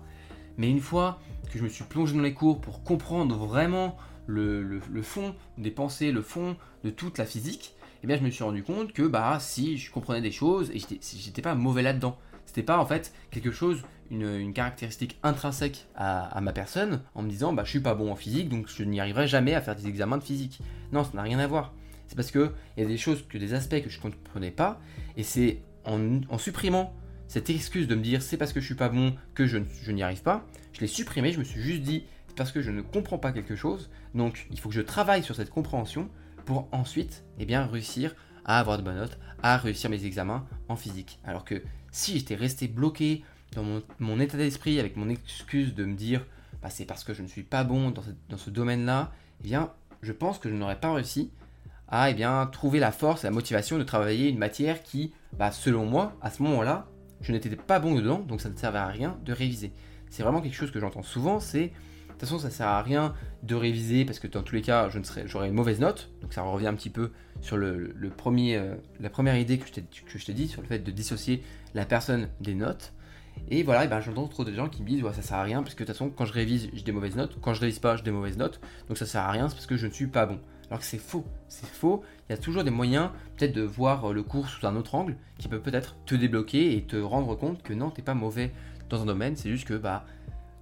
Mais 0.58 0.70
une 0.70 0.82
fois 0.82 1.20
que 1.50 1.58
je 1.58 1.64
me 1.64 1.70
suis 1.70 1.86
plongé 1.86 2.14
dans 2.14 2.22
les 2.22 2.34
cours 2.34 2.60
pour 2.60 2.84
comprendre 2.84 3.38
vraiment 3.38 3.98
le, 4.28 4.82
fond 5.02 5.34
des 5.58 5.72
pensées, 5.72 6.12
le 6.12 6.22
fond 6.22 6.58
de 6.84 6.90
toute 6.90 7.18
la 7.18 7.26
physique, 7.26 7.76
eh 8.04 8.08
bien 8.08 8.18
je 8.18 8.24
me 8.24 8.30
suis 8.30 8.44
rendu 8.44 8.64
compte 8.64 8.92
que 8.92 9.04
bah 9.04 9.38
si 9.40 9.78
je 9.78 9.92
comprenais 9.92 10.22
des 10.22 10.32
choses 10.32 10.72
et 10.72 10.80
j'étais 10.80 11.42
pas 11.42 11.56
mauvais 11.56 11.84
là-dedans. 11.84 12.18
C'était 12.46 12.64
pas 12.64 12.78
en 12.78 12.86
fait 12.86 13.14
quelque 13.32 13.52
chose, 13.52 13.84
une, 14.12 14.54
caractéristique 14.54 15.18
intrinsèque 15.24 15.88
à, 15.96 16.40
ma 16.42 16.54
personne 16.54 17.02
en 17.16 17.24
me 17.24 17.30
disant 17.30 17.54
bah 17.54 17.64
je 17.66 17.72
suis 17.72 17.80
pas 17.80 17.96
bon 17.96 18.12
en 18.12 18.16
physique 18.16 18.50
donc 18.50 18.68
je 18.68 18.84
n'y 18.84 19.00
arriverai 19.00 19.28
jamais 19.28 19.56
à 19.56 19.62
faire 19.62 19.76
des 19.76 19.88
examens 19.88 20.18
de 20.18 20.24
physique. 20.24 20.60
Non, 20.92 21.04
ça 21.04 21.12
n'a 21.14 21.24
rien 21.24 21.40
à 21.40 21.48
voir. 21.48 21.74
C'est 22.08 22.16
parce 22.16 22.32
qu'il 22.32 22.52
y 22.78 22.82
a 22.82 22.86
des 22.86 22.98
choses, 22.98 23.26
que 23.28 23.38
des 23.38 23.54
aspects 23.54 23.82
que 23.82 23.90
je 23.90 23.98
ne 23.98 24.04
comprenais 24.04 24.52
pas, 24.52 24.80
et 25.18 25.24
c'est 25.24 25.62
en, 25.86 26.38
supprimant 26.38 26.94
cette 27.28 27.50
excuse 27.50 27.88
de 27.88 27.96
me 27.96 28.02
dire 28.02 28.22
c'est 28.22 28.38
parce 28.38 28.54
que 28.54 28.60
je 28.60 28.66
suis 28.66 28.76
pas 28.76 28.90
bon 28.90 29.16
que 29.34 29.48
je, 29.48 29.58
n'y 29.92 30.04
arrive 30.04 30.22
pas, 30.22 30.46
je 30.74 30.82
l'ai 30.82 30.88
supprimé, 30.88 31.32
je 31.32 31.40
me 31.40 31.44
suis 31.44 31.62
juste 31.62 31.82
dit 31.82 32.04
c'est 32.28 32.36
parce 32.36 32.52
que 32.52 32.62
je 32.62 32.72
ne 32.72 32.82
comprends 32.82 33.18
pas 33.18 33.32
quelque 33.32 33.56
chose, 33.56 33.90
donc 34.14 34.48
il 34.52 34.60
faut 34.60 34.70
que 34.70 34.76
je 34.76 34.82
travaille 34.82 35.24
sur 35.24 35.36
cette 35.36 35.50
compréhension 35.50 36.10
pour 36.46 36.68
ensuite 36.72 37.24
eh 37.40 37.46
bien, 37.46 37.66
réussir 37.66 38.16
à 38.46 38.60
avoir 38.60 38.78
de 38.78 38.84
bonnes 38.84 38.98
notes, 38.98 39.18
à 39.42 39.58
réussir 39.58 39.90
mes 39.90 40.06
examens 40.06 40.46
en 40.68 40.76
physique. 40.76 41.20
Alors 41.24 41.46
que 41.46 41.64
si 41.94 42.18
j'étais 42.18 42.36
resté 42.36 42.68
bloqué 42.68 43.24
dans 43.54 43.82
mon, 44.00 44.20
état 44.20 44.36
d'esprit 44.36 44.80
avec 44.80 44.98
mon 44.98 45.08
excuse 45.10 45.76
de 45.76 45.86
me 45.86 45.94
dire 45.94 46.26
bah, 46.62 46.70
c'est 46.70 46.86
parce 46.86 47.04
que 47.04 47.14
je 47.14 47.22
ne 47.22 47.28
suis 47.28 47.44
pas 47.44 47.64
bon 47.64 47.92
dans 47.92 48.38
ce, 48.38 48.50
domaine-là, 48.50 49.12
eh 49.40 49.44
bien 49.44 49.72
je 50.02 50.12
pense 50.12 50.40
que 50.40 50.50
je 50.50 50.56
n'aurais 50.56 50.80
pas 50.80 50.92
réussi 50.92 51.32
à 51.88 52.10
eh 52.10 52.16
bien, 52.16 52.48
trouver 52.48 52.80
la 52.80 52.92
force 52.92 53.24
et 53.24 53.28
la 53.28 53.32
motivation 53.32 53.78
de 53.78 53.84
travailler 53.84 54.28
une 54.28 54.40
matière 54.40 54.82
qui, 54.82 55.14
bah, 55.38 55.52
selon 55.52 55.86
moi, 55.86 56.18
à 56.22 56.32
ce 56.32 56.42
moment-là, 56.42 56.88
je 57.22 57.32
n'étais 57.32 57.56
pas 57.56 57.80
bon 57.80 57.94
dedans, 57.94 58.20
donc 58.20 58.42
ça 58.42 58.50
ne 58.50 58.58
servait 58.58 58.80
à 58.80 58.88
rien 58.88 59.16
de 59.24 59.32
réviser. 59.32 59.72
C'est 60.10 60.24
vraiment 60.24 60.42
quelque 60.42 60.56
chose 60.56 60.72
que 60.72 60.80
j'entends 60.80 61.04
souvent, 61.04 61.40
c'est 61.40 61.72
toute 62.14 62.22
façon 62.22 62.40
ça 62.40 62.50
sert 62.50 62.68
à 62.68 62.82
rien 62.82 63.14
de 63.44 63.56
réviser 63.56 64.06
parce 64.06 64.20
que 64.20 64.28
dans 64.28 64.44
tous 64.44 64.56
les 64.56 64.62
cas 64.62 64.90
je 64.90 65.00
ne 65.00 65.04
serais, 65.04 65.24
j'aurais 65.28 65.48
une 65.48 65.54
mauvaise 65.54 65.80
note, 65.80 66.10
donc 66.22 66.34
ça 66.34 66.42
revient 66.44 66.68
un 66.68 66.74
petit 66.74 66.90
peu 66.90 67.12
sur 67.42 67.58
le, 67.58 67.94
premier, 68.16 68.56
euh, 68.58 68.76
la 69.00 69.10
première 69.10 69.38
idée 69.38 69.58
que 69.58 69.66
je 69.68 70.26
t'ai 70.26 70.34
dit 70.34 70.48
sur 70.48 70.62
le 70.62 70.68
fait 70.68 70.80
de 70.80 70.92
dissocier 70.92 71.44
la 71.74 71.86
personne 71.86 72.30
des 72.42 72.54
notes. 72.54 72.94
Et 73.50 73.64
voilà, 73.64 73.86
et 73.86 73.88
ben, 73.88 74.00
j'entends 74.00 74.28
trop 74.28 74.46
de 74.46 74.54
gens 74.54 74.70
qui 74.70 74.84
me 74.84 74.88
disent 74.88 75.04
ouais, 75.04 75.14
ça 75.14 75.24
sert 75.24 75.38
à 75.38 75.44
rien 75.44 75.64
parce 75.64 75.74
que 75.76 75.84
de 75.84 75.88
toute 75.88 75.96
façon 75.96 76.10
quand 76.10 76.26
je 76.26 76.34
révise 76.34 76.70
j'ai 76.74 76.84
des 76.84 76.92
mauvaises 76.92 77.16
notes, 77.16 77.38
quand 77.42 77.54
je 77.54 77.62
révise 77.62 77.80
pas 77.80 77.96
j'ai 77.96 78.04
des 78.04 78.12
mauvaises 78.12 78.38
notes, 78.38 78.62
donc 78.88 78.98
ça 78.98 79.06
sert 79.06 79.22
à 79.22 79.32
rien, 79.32 79.50
c'est 79.50 79.56
parce 79.56 79.68
que 79.68 79.78
je 79.78 79.88
ne 79.88 79.92
suis 79.92 80.08
pas 80.08 80.26
bon. 80.26 80.40
Alors 80.70 80.80
que 80.80 80.86
c'est 80.86 80.98
faux, 80.98 81.26
c'est 81.50 81.68
faux. 81.68 82.04
Il 82.30 82.32
y 82.32 82.36
a 82.36 82.38
toujours 82.38 82.64
des 82.64 82.72
moyens 82.72 83.10
peut-être 83.38 83.54
de 83.54 83.62
voir 83.62 84.14
le 84.14 84.24
cours 84.24 84.48
sous 84.50 84.66
un 84.66 84.76
autre 84.76 84.96
angle 84.96 85.18
qui 85.38 85.48
peut 85.48 85.60
peut-être 85.60 85.96
te 86.06 86.16
débloquer 86.16 86.76
et 86.76 86.84
te 86.84 86.96
rendre 86.96 87.36
compte 87.36 87.62
que 87.64 87.74
non, 87.74 87.90
t'es 87.90 88.02
pas 88.02 88.14
mauvais 88.14 88.52
dans 88.90 89.02
un 89.02 89.06
domaine, 89.06 89.36
c'est 89.36 89.50
juste 89.50 89.68
que 89.68 89.74
bah 89.74 90.06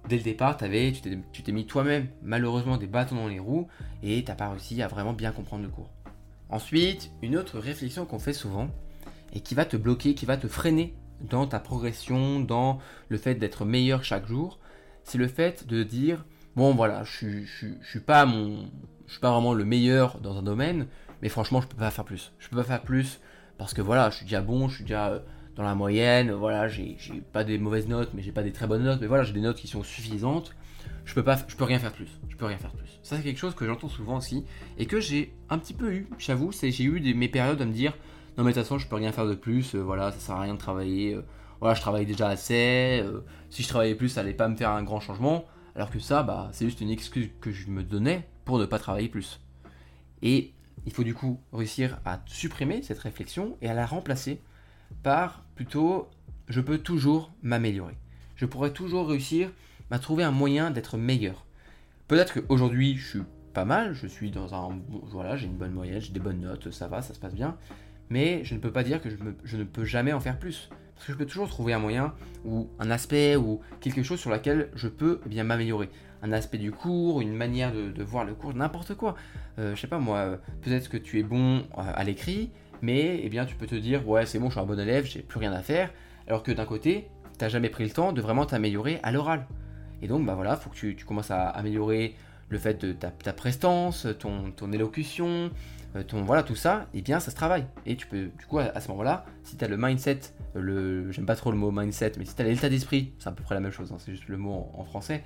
dès 0.08 0.16
le 0.16 0.22
départ, 0.22 0.56
avais, 0.60 0.92
tu 1.32 1.42
t'es 1.42 1.52
mis 1.52 1.66
toi-même 1.66 2.08
malheureusement 2.22 2.76
des 2.76 2.86
bâtons 2.86 3.16
dans 3.16 3.28
les 3.28 3.38
roues 3.38 3.68
et 4.02 4.22
t'as 4.24 4.34
pas 4.34 4.50
réussi 4.50 4.82
à 4.82 4.88
vraiment 4.88 5.12
bien 5.12 5.32
comprendre 5.32 5.62
le 5.62 5.68
cours. 5.68 5.90
Ensuite, 6.48 7.10
une 7.22 7.36
autre 7.36 7.58
réflexion 7.58 8.04
qu'on 8.04 8.18
fait 8.18 8.32
souvent 8.32 8.68
et 9.32 9.40
qui 9.40 9.54
va 9.54 9.64
te 9.64 9.76
bloquer, 9.76 10.14
qui 10.14 10.26
va 10.26 10.36
te 10.36 10.48
freiner 10.48 10.94
dans 11.20 11.46
ta 11.46 11.60
progression, 11.60 12.40
dans 12.40 12.78
le 13.08 13.16
fait 13.16 13.36
d'être 13.36 13.64
meilleur 13.64 14.04
chaque 14.04 14.26
jour, 14.26 14.58
c'est 15.04 15.18
le 15.18 15.28
fait 15.28 15.66
de 15.66 15.82
dire 15.82 16.24
bon 16.56 16.74
voilà, 16.74 17.04
je, 17.04 17.44
je 17.44 17.66
suis 17.88 18.00
pas 18.00 18.26
mon, 18.26 18.68
je 19.12 19.18
vraiment 19.18 19.54
le 19.54 19.64
meilleur 19.64 20.18
dans 20.20 20.38
un 20.38 20.42
domaine, 20.42 20.86
mais 21.20 21.28
franchement, 21.28 21.60
je 21.60 21.66
peux 21.66 21.76
pas 21.76 21.90
faire 21.90 22.04
plus. 22.04 22.32
Je 22.38 22.48
peux 22.48 22.56
pas 22.56 22.64
faire 22.64 22.82
plus 22.82 23.20
parce 23.58 23.74
que 23.74 23.82
voilà, 23.82 24.10
je 24.10 24.16
suis 24.16 24.24
déjà 24.24 24.40
bon, 24.40 24.68
je 24.68 24.76
suis 24.76 24.84
déjà 24.84 25.10
euh, 25.10 25.20
dans 25.56 25.62
la 25.62 25.74
moyenne, 25.74 26.32
voilà, 26.32 26.68
j'ai 26.68 26.96
pas 27.32 27.44
des 27.44 27.58
mauvaises 27.58 27.88
notes, 27.88 28.10
mais 28.14 28.22
j'ai 28.22 28.32
pas 28.32 28.42
des 28.42 28.52
très 28.52 28.66
bonnes 28.66 28.84
notes, 28.84 29.00
mais 29.00 29.06
voilà, 29.06 29.22
j'ai 29.24 29.32
des 29.32 29.40
notes 29.40 29.56
qui 29.56 29.68
sont 29.68 29.82
suffisantes. 29.82 30.54
Je 31.04 31.14
peux 31.14 31.22
pas, 31.22 31.38
je 31.46 31.56
peux 31.56 31.64
rien 31.64 31.78
faire 31.78 31.92
plus. 31.92 32.08
Je 32.28 32.36
peux 32.36 32.46
rien 32.46 32.58
faire 32.58 32.70
plus. 32.72 32.98
Ça 33.02 33.16
c'est 33.16 33.22
quelque 33.22 33.38
chose 33.38 33.54
que 33.54 33.66
j'entends 33.66 33.88
souvent 33.88 34.16
aussi 34.18 34.44
et 34.78 34.86
que 34.86 35.00
j'ai 35.00 35.34
un 35.50 35.58
petit 35.58 35.74
peu 35.74 35.92
eu. 35.92 36.08
J'avoue, 36.18 36.52
c'est 36.52 36.70
j'ai 36.70 36.84
eu 36.84 37.00
des, 37.00 37.14
mes 37.14 37.28
périodes 37.28 37.60
à 37.60 37.66
me 37.66 37.72
dire 37.72 37.92
non 38.38 38.44
mais 38.44 38.52
de 38.52 38.54
toute 38.54 38.62
façon 38.62 38.78
je 38.78 38.86
peux 38.86 38.96
rien 38.96 39.12
faire 39.12 39.26
de 39.26 39.34
plus. 39.34 39.74
Euh, 39.74 39.80
voilà, 39.80 40.12
ça 40.12 40.18
sert 40.18 40.36
à 40.36 40.42
rien 40.42 40.54
de 40.54 40.58
travailler. 40.58 41.14
Euh, 41.14 41.22
voilà, 41.60 41.74
je 41.74 41.80
travaille 41.80 42.06
déjà 42.06 42.28
assez. 42.28 43.04
si 43.50 43.62
je 43.62 43.68
travaillais 43.68 43.94
plus, 43.94 44.08
ça 44.08 44.20
allait 44.20 44.32
pas 44.32 44.48
me 44.48 44.56
faire 44.56 44.70
un 44.70 44.82
grand 44.82 45.00
changement. 45.00 45.44
Alors 45.76 45.90
que 45.90 46.00
ça, 46.00 46.22
bah, 46.22 46.50
c'est 46.52 46.64
juste 46.64 46.80
une 46.80 46.90
excuse 46.90 47.30
que 47.40 47.52
je 47.52 47.68
me 47.70 47.82
donnais 47.82 48.28
pour 48.44 48.58
ne 48.58 48.66
pas 48.66 48.78
travailler 48.78 49.08
plus. 49.08 49.40
Et 50.22 50.52
il 50.86 50.92
faut 50.92 51.04
du 51.04 51.14
coup 51.14 51.40
réussir 51.52 52.00
à 52.04 52.20
supprimer 52.26 52.82
cette 52.82 52.98
réflexion 52.98 53.56
et 53.62 53.68
à 53.68 53.74
la 53.74 53.86
remplacer 53.86 54.40
par 55.02 55.44
plutôt 55.54 56.08
je 56.48 56.60
peux 56.60 56.78
toujours 56.78 57.30
m'améliorer. 57.42 57.96
Je 58.36 58.46
pourrais 58.46 58.72
toujours 58.72 59.08
réussir 59.08 59.50
à 59.90 59.98
trouver 59.98 60.24
un 60.24 60.30
moyen 60.30 60.70
d'être 60.70 60.96
meilleur. 60.96 61.44
Peut-être 62.08 62.40
qu'aujourd'hui 62.40 62.96
je 62.96 63.08
suis 63.08 63.22
pas 63.52 63.64
mal, 63.64 63.94
je 63.94 64.06
suis 64.06 64.30
dans 64.30 64.54
un 64.54 64.78
voilà, 64.90 65.36
j'ai 65.36 65.46
une 65.46 65.56
bonne 65.56 65.72
moyenne, 65.72 66.00
j'ai 66.00 66.12
des 66.12 66.20
bonnes 66.20 66.40
notes, 66.40 66.70
ça 66.70 66.88
va, 66.88 67.02
ça 67.02 67.14
se 67.14 67.20
passe 67.20 67.34
bien, 67.34 67.56
mais 68.10 68.44
je 68.44 68.54
ne 68.54 68.60
peux 68.60 68.72
pas 68.72 68.84
dire 68.84 69.00
que 69.00 69.10
je, 69.44 69.56
ne 69.56 69.64
peux 69.64 69.84
jamais 69.84 70.12
en 70.12 70.20
faire 70.20 70.38
plus. 70.38 70.70
Parce 70.94 71.06
que 71.06 71.12
je 71.12 71.18
peux 71.18 71.26
toujours 71.26 71.48
trouver 71.48 71.72
un 71.72 71.78
moyen 71.78 72.14
ou 72.44 72.68
un 72.78 72.90
aspect 72.90 73.36
ou 73.36 73.60
quelque 73.80 74.02
chose 74.02 74.20
sur 74.20 74.30
lequel 74.30 74.68
je 74.74 74.88
peux 74.88 75.20
eh 75.26 75.28
bien 75.28 75.44
m'améliorer 75.44 75.90
un 76.22 76.32
aspect 76.32 76.58
du 76.58 76.70
cours, 76.70 77.20
une 77.20 77.34
manière 77.34 77.72
de, 77.72 78.02
voir 78.02 78.24
le 78.24 78.34
cours, 78.34 78.54
n'importe 78.54 78.94
quoi. 78.94 79.16
Euh, 79.58 79.74
je 79.74 79.80
sais 79.80 79.88
pas 79.88 79.98
moi, 79.98 80.18
euh, 80.18 80.36
peut-être 80.62 80.88
que 80.88 80.96
tu 80.96 81.18
es 81.18 81.22
bon 81.22 81.58
euh, 81.58 81.62
à 81.76 82.04
l'écrit, 82.04 82.50
mais 82.82 83.20
eh 83.22 83.28
bien 83.28 83.46
tu 83.46 83.54
peux 83.54 83.66
te 83.66 83.74
dire 83.74 84.06
ouais 84.08 84.26
c'est 84.26 84.38
bon, 84.38 84.46
je 84.46 84.52
suis 84.52 84.60
un 84.60 84.66
bon 84.66 84.78
élève, 84.78 85.06
j'ai 85.06 85.20
plus 85.20 85.38
rien 85.38 85.52
à 85.52 85.62
faire, 85.62 85.90
alors 86.26 86.42
que 86.42 86.52
d'un 86.52 86.66
côté, 86.66 87.08
tu 87.38 87.44
n'as 87.44 87.48
jamais 87.48 87.70
pris 87.70 87.84
le 87.84 87.90
temps 87.90 88.12
de 88.12 88.20
vraiment 88.20 88.44
t'améliorer 88.44 89.00
à 89.02 89.12
l'oral. 89.12 89.46
Et 90.02 90.08
donc 90.08 90.26
bah 90.26 90.34
voilà, 90.34 90.56
faut 90.56 90.68
que 90.68 90.76
tu, 90.76 90.96
commences 91.06 91.30
à 91.30 91.48
améliorer 91.48 92.16
le 92.48 92.58
fait 92.58 92.84
de 92.84 92.92
ta, 92.92 93.10
prestance, 93.32 94.06
ton, 94.18 94.72
élocution, 94.72 95.50
ton 96.08 96.22
voilà 96.22 96.42
tout 96.42 96.56
ça, 96.56 96.88
et 96.92 96.98
eh 96.98 97.02
bien 97.02 97.20
ça 97.20 97.30
se 97.30 97.36
travaille. 97.36 97.64
Et 97.86 97.96
tu 97.96 98.06
peux 98.06 98.30
du 98.38 98.46
coup 98.46 98.58
à, 98.58 98.80
ce 98.80 98.88
moment-là, 98.88 99.24
si 99.44 99.56
tu 99.56 99.64
as 99.64 99.68
le 99.68 99.76
mindset, 99.78 100.20
le 100.54 101.10
j'aime 101.12 101.24
pas 101.24 101.36
trop 101.36 101.52
le 101.52 101.56
mot 101.56 101.70
mindset, 101.70 102.12
mais 102.18 102.24
si 102.24 102.34
tu 102.34 102.42
as 102.42 102.44
l'état 102.44 102.68
d'esprit, 102.68 103.12
c'est 103.18 103.28
à 103.28 103.32
peu 103.32 103.44
près 103.44 103.54
la 103.54 103.60
même 103.60 103.72
chose, 103.72 103.92
hein, 103.92 103.96
c'est 103.98 104.12
juste 104.12 104.28
le 104.28 104.36
mot 104.36 104.70
en 104.74 104.84
français, 104.84 105.22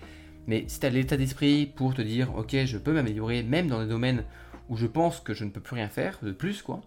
mais 0.46 0.64
si 0.68 0.78
tu 0.78 0.86
as 0.86 0.90
l'état 0.90 1.16
d'esprit 1.16 1.66
pour 1.66 1.94
te 1.94 2.02
dire, 2.02 2.34
ok, 2.36 2.54
je 2.64 2.78
peux 2.78 2.92
m'améliorer, 2.92 3.42
même 3.42 3.68
dans 3.68 3.80
des 3.80 3.88
domaines 3.88 4.24
où 4.68 4.76
je 4.76 4.86
pense 4.86 5.20
que 5.20 5.34
je 5.34 5.44
ne 5.44 5.50
peux 5.50 5.60
plus 5.60 5.74
rien 5.74 5.88
faire 5.88 6.18
de 6.22 6.32
plus, 6.32 6.62
quoi, 6.62 6.82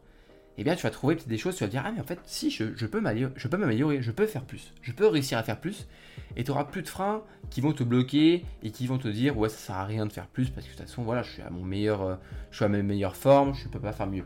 eh 0.59 0.63
bien 0.65 0.75
tu 0.75 0.83
vas 0.83 0.89
trouver 0.89 1.15
des 1.15 1.37
choses, 1.37 1.55
tu 1.55 1.63
vas 1.63 1.69
dire, 1.69 1.83
ah 1.85 1.91
mais 1.93 2.01
en 2.01 2.03
fait, 2.03 2.19
si, 2.25 2.51
je, 2.51 2.85
peux 2.85 2.99
m'améliorer, 2.99 4.01
je 4.01 4.11
peux 4.11 4.27
faire 4.27 4.43
plus, 4.43 4.73
je 4.81 4.91
peux 4.91 5.07
réussir 5.07 5.37
à 5.37 5.43
faire 5.43 5.59
plus, 5.59 5.87
et 6.35 6.43
tu 6.43 6.51
auras 6.51 6.65
plus 6.65 6.81
de 6.81 6.87
freins 6.87 7.23
qui 7.49 7.61
vont 7.61 7.71
te 7.71 7.83
bloquer 7.83 8.43
et 8.61 8.71
qui 8.71 8.85
vont 8.85 8.97
te 8.97 9.07
dire, 9.07 9.37
ouais, 9.37 9.47
ça 9.47 9.57
sert 9.57 9.75
à 9.75 9.85
rien 9.85 10.05
de 10.05 10.11
faire 10.11 10.27
plus, 10.27 10.49
parce 10.49 10.67
que 10.67 10.73
de 10.73 10.77
toute 10.77 10.85
façon, 10.85 11.03
voilà, 11.03 11.23
je 11.23 11.31
suis 11.31 11.41
à 11.41 11.49
mon 11.49 11.63
meilleur, 11.63 12.01
euh, 12.01 12.15
je 12.51 12.57
suis 12.57 12.65
à 12.65 12.67
ma 12.67 12.81
meilleure 12.81 13.15
forme, 13.15 13.53
je 13.53 13.67
ne 13.67 13.71
peux 13.71 13.79
pas 13.79 13.93
faire 13.93 14.07
mieux. 14.07 14.25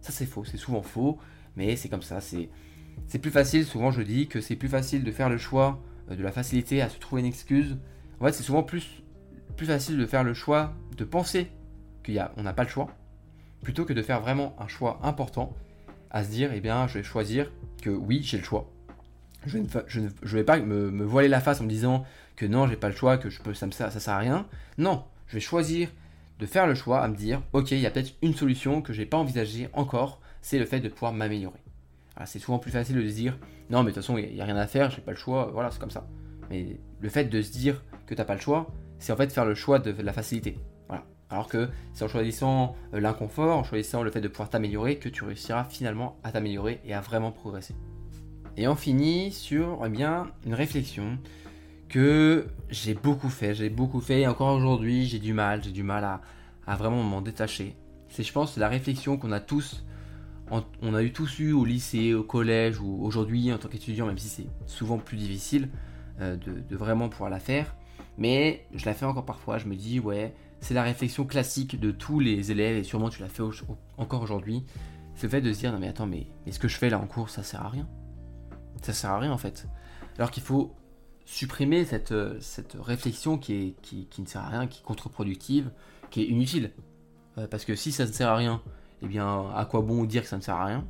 Ça 0.00 0.12
c'est 0.12 0.26
faux, 0.26 0.44
c'est 0.44 0.58
souvent 0.58 0.82
faux, 0.82 1.18
mais 1.56 1.74
c'est 1.74 1.88
comme 1.88 2.02
ça, 2.02 2.20
c'est, 2.20 2.50
c'est 3.08 3.18
plus 3.18 3.32
facile, 3.32 3.64
souvent 3.64 3.90
je 3.90 4.02
dis 4.02 4.28
que 4.28 4.40
c'est 4.40 4.56
plus 4.56 4.68
facile 4.68 5.02
de 5.02 5.10
faire 5.10 5.28
le 5.28 5.38
choix 5.38 5.82
euh, 6.10 6.14
de 6.14 6.22
la 6.22 6.30
facilité 6.30 6.82
à 6.82 6.88
se 6.88 7.00
trouver 7.00 7.22
une 7.22 7.28
excuse. 7.28 7.78
En 8.20 8.26
fait, 8.26 8.32
c'est 8.32 8.44
souvent 8.44 8.62
plus, 8.62 9.02
plus 9.56 9.66
facile 9.66 9.98
de 9.98 10.06
faire 10.06 10.22
le 10.22 10.34
choix 10.34 10.72
de 10.96 11.04
penser 11.04 11.48
qu'on 12.06 12.42
n'a 12.42 12.52
pas 12.52 12.62
le 12.62 12.68
choix, 12.68 12.90
plutôt 13.62 13.84
que 13.84 13.92
de 13.92 14.02
faire 14.02 14.20
vraiment 14.20 14.54
un 14.60 14.68
choix 14.68 15.00
important, 15.02 15.52
à 16.14 16.22
se 16.22 16.30
dire, 16.30 16.52
eh 16.54 16.60
bien, 16.60 16.86
je 16.86 16.98
vais 16.98 17.02
choisir 17.02 17.50
que 17.82 17.90
oui, 17.90 18.22
j'ai 18.22 18.38
le 18.38 18.44
choix. 18.44 18.70
Je 19.46 19.58
ne, 19.58 19.66
je 20.22 20.36
vais 20.36 20.44
pas 20.44 20.58
me, 20.60 21.04
voiler 21.04 21.28
la 21.28 21.40
face 21.40 21.60
en 21.60 21.64
me 21.64 21.68
disant 21.68 22.04
que 22.36 22.46
non, 22.46 22.68
j'ai 22.68 22.76
pas 22.76 22.88
le 22.88 22.94
choix, 22.94 23.18
que 23.18 23.28
je 23.28 23.42
peux, 23.42 23.52
ça, 23.52 23.66
me, 23.66 23.72
ça, 23.72 23.90
sert 23.90 24.14
à 24.14 24.18
rien. 24.18 24.46
Non, 24.78 25.04
je 25.26 25.34
vais 25.34 25.40
choisir 25.40 25.88
de 26.38 26.46
faire 26.46 26.68
le 26.68 26.76
choix 26.76 27.00
à 27.00 27.08
me 27.08 27.16
dire, 27.16 27.42
ok, 27.52 27.72
il 27.72 27.80
y 27.80 27.86
a 27.86 27.90
peut-être 27.90 28.14
une 28.22 28.32
solution 28.32 28.80
que 28.80 28.92
je 28.92 29.00
n'ai 29.00 29.06
pas 29.06 29.16
envisagée 29.16 29.68
encore, 29.72 30.20
c'est 30.40 30.58
le 30.58 30.66
fait 30.66 30.78
de 30.78 30.88
pouvoir 30.88 31.12
m'améliorer. 31.12 31.58
C'est 32.26 32.38
souvent 32.38 32.60
plus 32.60 32.70
facile 32.70 32.94
de 32.94 33.08
se 33.08 33.14
dire, 33.14 33.36
non, 33.68 33.82
mais 33.82 33.90
de 33.90 33.96
toute 33.96 34.04
façon, 34.04 34.16
il 34.16 34.32
n'y 34.32 34.40
a, 34.40 34.44
rien 34.44 34.56
à 34.56 34.68
faire, 34.68 34.90
j'ai 34.92 35.02
pas 35.02 35.10
le 35.10 35.18
choix, 35.18 35.50
voilà, 35.52 35.72
c'est 35.72 35.80
comme 35.80 35.90
ça. 35.90 36.06
Mais 36.48 36.78
le 37.00 37.08
fait 37.08 37.24
de 37.24 37.42
se 37.42 37.50
dire 37.50 37.82
que 38.06 38.14
tu 38.14 38.20
n'as 38.20 38.24
pas 38.24 38.34
le 38.34 38.40
choix, 38.40 38.72
c'est 39.00 39.12
en 39.12 39.16
fait 39.16 39.32
faire 39.32 39.44
le 39.44 39.56
choix 39.56 39.80
de 39.80 40.00
la 40.00 40.12
facilité. 40.12 40.58
Alors 41.30 41.48
que 41.48 41.68
c'est 41.92 42.04
en 42.04 42.08
choisissant 42.08 42.76
euh, 42.92 43.00
l'inconfort, 43.00 43.58
en 43.58 43.64
choisissant 43.64 44.02
le 44.02 44.10
fait 44.10 44.20
de 44.20 44.28
pouvoir 44.28 44.50
t'améliorer, 44.50 44.96
que 44.96 45.08
tu 45.08 45.24
réussiras 45.24 45.64
finalement 45.64 46.16
à 46.22 46.32
t'améliorer 46.32 46.80
et 46.84 46.94
à 46.94 47.00
vraiment 47.00 47.32
progresser. 47.32 47.74
Et 48.56 48.68
on 48.68 48.76
finit 48.76 49.32
sur 49.32 49.82
eh 49.84 50.46
une 50.46 50.54
réflexion 50.54 51.18
que 51.88 52.46
j'ai 52.70 52.94
beaucoup 52.94 53.28
fait, 53.28 53.54
j'ai 53.54 53.68
beaucoup 53.68 54.00
fait 54.00 54.20
et 54.20 54.26
encore 54.28 54.54
aujourd'hui 54.54 55.06
j'ai 55.06 55.18
du 55.18 55.32
mal, 55.32 55.62
j'ai 55.62 55.72
du 55.72 55.82
mal 55.82 56.04
à, 56.66 56.76
vraiment 56.76 57.02
m'en 57.02 57.20
détacher. 57.20 57.74
C'est 58.08 58.22
je 58.22 58.32
pense 58.32 58.56
la 58.56 58.68
réflexion 58.68 59.16
qu'on 59.16 59.32
a 59.32 59.40
tous 59.40 59.84
on 60.50 60.94
a 60.94 61.02
eu 61.02 61.10
tous 61.10 61.38
eu 61.38 61.52
au 61.52 61.64
lycée, 61.64 62.14
au 62.14 62.22
collège 62.22 62.78
ou 62.78 63.02
aujourd'hui 63.02 63.52
en 63.52 63.58
tant 63.58 63.68
qu'étudiant, 63.68 64.06
même 64.06 64.18
si 64.18 64.28
c'est 64.28 64.46
souvent 64.66 64.98
plus 64.98 65.16
difficile 65.16 65.68
euh, 66.20 66.36
de, 66.36 66.76
vraiment 66.76 67.08
pouvoir 67.08 67.30
la 67.30 67.40
faire. 67.40 67.74
Mais 68.18 68.66
je 68.74 68.84
la 68.84 68.94
fais 68.94 69.06
encore 69.06 69.24
parfois, 69.24 69.58
je 69.58 69.66
me 69.66 69.74
dis, 69.74 69.98
ouais, 69.98 70.34
c'est 70.64 70.72
la 70.72 70.82
réflexion 70.82 71.26
classique 71.26 71.78
de 71.78 71.90
tous 71.90 72.20
les 72.20 72.50
élèves, 72.50 72.78
et 72.78 72.84
sûrement 72.84 73.10
tu 73.10 73.20
l'as 73.20 73.28
fait 73.28 73.42
encore 73.98 74.22
aujourd'hui. 74.22 74.64
C'est 75.14 75.26
le 75.26 75.30
fait 75.30 75.42
de 75.42 75.52
se 75.52 75.58
dire, 75.58 75.70
non 75.70 75.78
mais 75.78 75.88
attends, 75.88 76.06
mais, 76.06 76.26
ce 76.50 76.58
que 76.58 76.68
je 76.68 76.78
fais 76.78 76.88
là 76.88 76.98
en 76.98 77.06
cours, 77.06 77.28
ça 77.28 77.42
sert 77.42 77.60
à 77.60 77.68
rien. 77.68 77.86
Ça 78.80 78.94
sert 78.94 79.10
à 79.10 79.18
rien 79.18 79.30
en 79.30 79.36
fait. 79.36 79.68
Alors 80.16 80.30
qu'il 80.30 80.42
faut 80.42 80.74
supprimer 81.26 81.84
cette, 81.84 82.12
euh, 82.12 82.40
réflexion 82.80 83.36
qui, 83.36 83.76
ne 84.18 84.24
sert 84.24 84.40
à 84.40 84.48
rien, 84.48 84.66
qui 84.66 84.80
est 84.80 84.84
contre-productive, 84.84 85.70
qui 86.08 86.22
est 86.22 86.26
inutile. 86.28 86.70
Euh, 87.36 87.46
parce 87.46 87.66
que 87.66 87.76
si 87.76 87.92
ça 87.92 88.06
ne 88.06 88.12
sert 88.12 88.30
à 88.30 88.36
rien, 88.36 88.62
eh 89.02 89.06
bien, 89.06 89.50
à 89.54 89.66
quoi 89.66 89.82
bon 89.82 90.04
dire 90.04 90.22
que 90.22 90.28
ça 90.28 90.38
ne 90.38 90.42
sert 90.42 90.56
à 90.56 90.64
rien? 90.64 90.86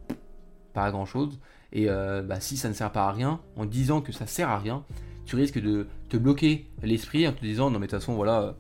Pas 0.72 0.84
à 0.84 0.92
grand 0.92 1.04
chose. 1.04 1.40
Et 1.72 1.90
euh, 1.90 2.22
bah, 2.22 2.38
si 2.38 2.56
ça 2.56 2.68
ne 2.68 2.74
sert 2.74 2.92
pas 2.92 3.08
à 3.08 3.12
rien, 3.12 3.40
en 3.56 3.66
disant 3.66 4.02
que 4.02 4.12
ça 4.12 4.28
sert 4.28 4.50
à 4.50 4.58
rien, 4.60 4.84
tu 5.26 5.34
risques 5.34 5.60
de 5.60 5.88
te 6.10 6.16
bloquer 6.16 6.70
l'esprit 6.80 7.26
en 7.26 7.32
te 7.32 7.40
disant 7.40 7.70
non 7.70 7.80
mais 7.80 7.86
de 7.86 7.90
toute 7.90 8.00
façon 8.00 8.14
voilà, 8.14 8.54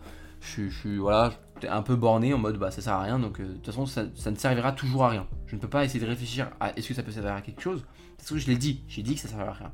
je, 0.44 0.68
suis 0.68 0.96
voilà, 0.98 1.32
un 1.68 1.82
peu 1.82 1.96
borné 1.96 2.34
en 2.34 2.38
mode 2.38 2.58
bah 2.58 2.70
ça 2.70 2.82
sert 2.82 2.92
à 2.92 3.02
rien 3.02 3.18
donc 3.18 3.40
euh, 3.40 3.46
de 3.46 3.52
toute 3.54 3.66
façon 3.66 3.86
ça, 3.86 4.04
ne 4.04 4.36
servira 4.36 4.72
toujours 4.72 5.04
à 5.04 5.10
rien. 5.10 5.26
Je 5.46 5.56
ne 5.56 5.60
peux 5.60 5.68
pas 5.68 5.84
essayer 5.84 6.00
de 6.00 6.06
réfléchir 6.06 6.50
à 6.60 6.76
est-ce 6.76 6.88
que 6.88 6.94
ça 6.94 7.02
peut 7.02 7.12
servir 7.12 7.32
à 7.32 7.40
quelque 7.40 7.62
chose? 7.62 7.84
Parce 8.16 8.30
que 8.30 8.38
je 8.38 8.46
l'ai 8.46 8.56
dit, 8.56 8.82
j'ai 8.88 9.02
dit 9.02 9.14
que 9.14 9.20
ça 9.20 9.28
servira 9.28 9.50
à 9.50 9.54
rien. 9.54 9.72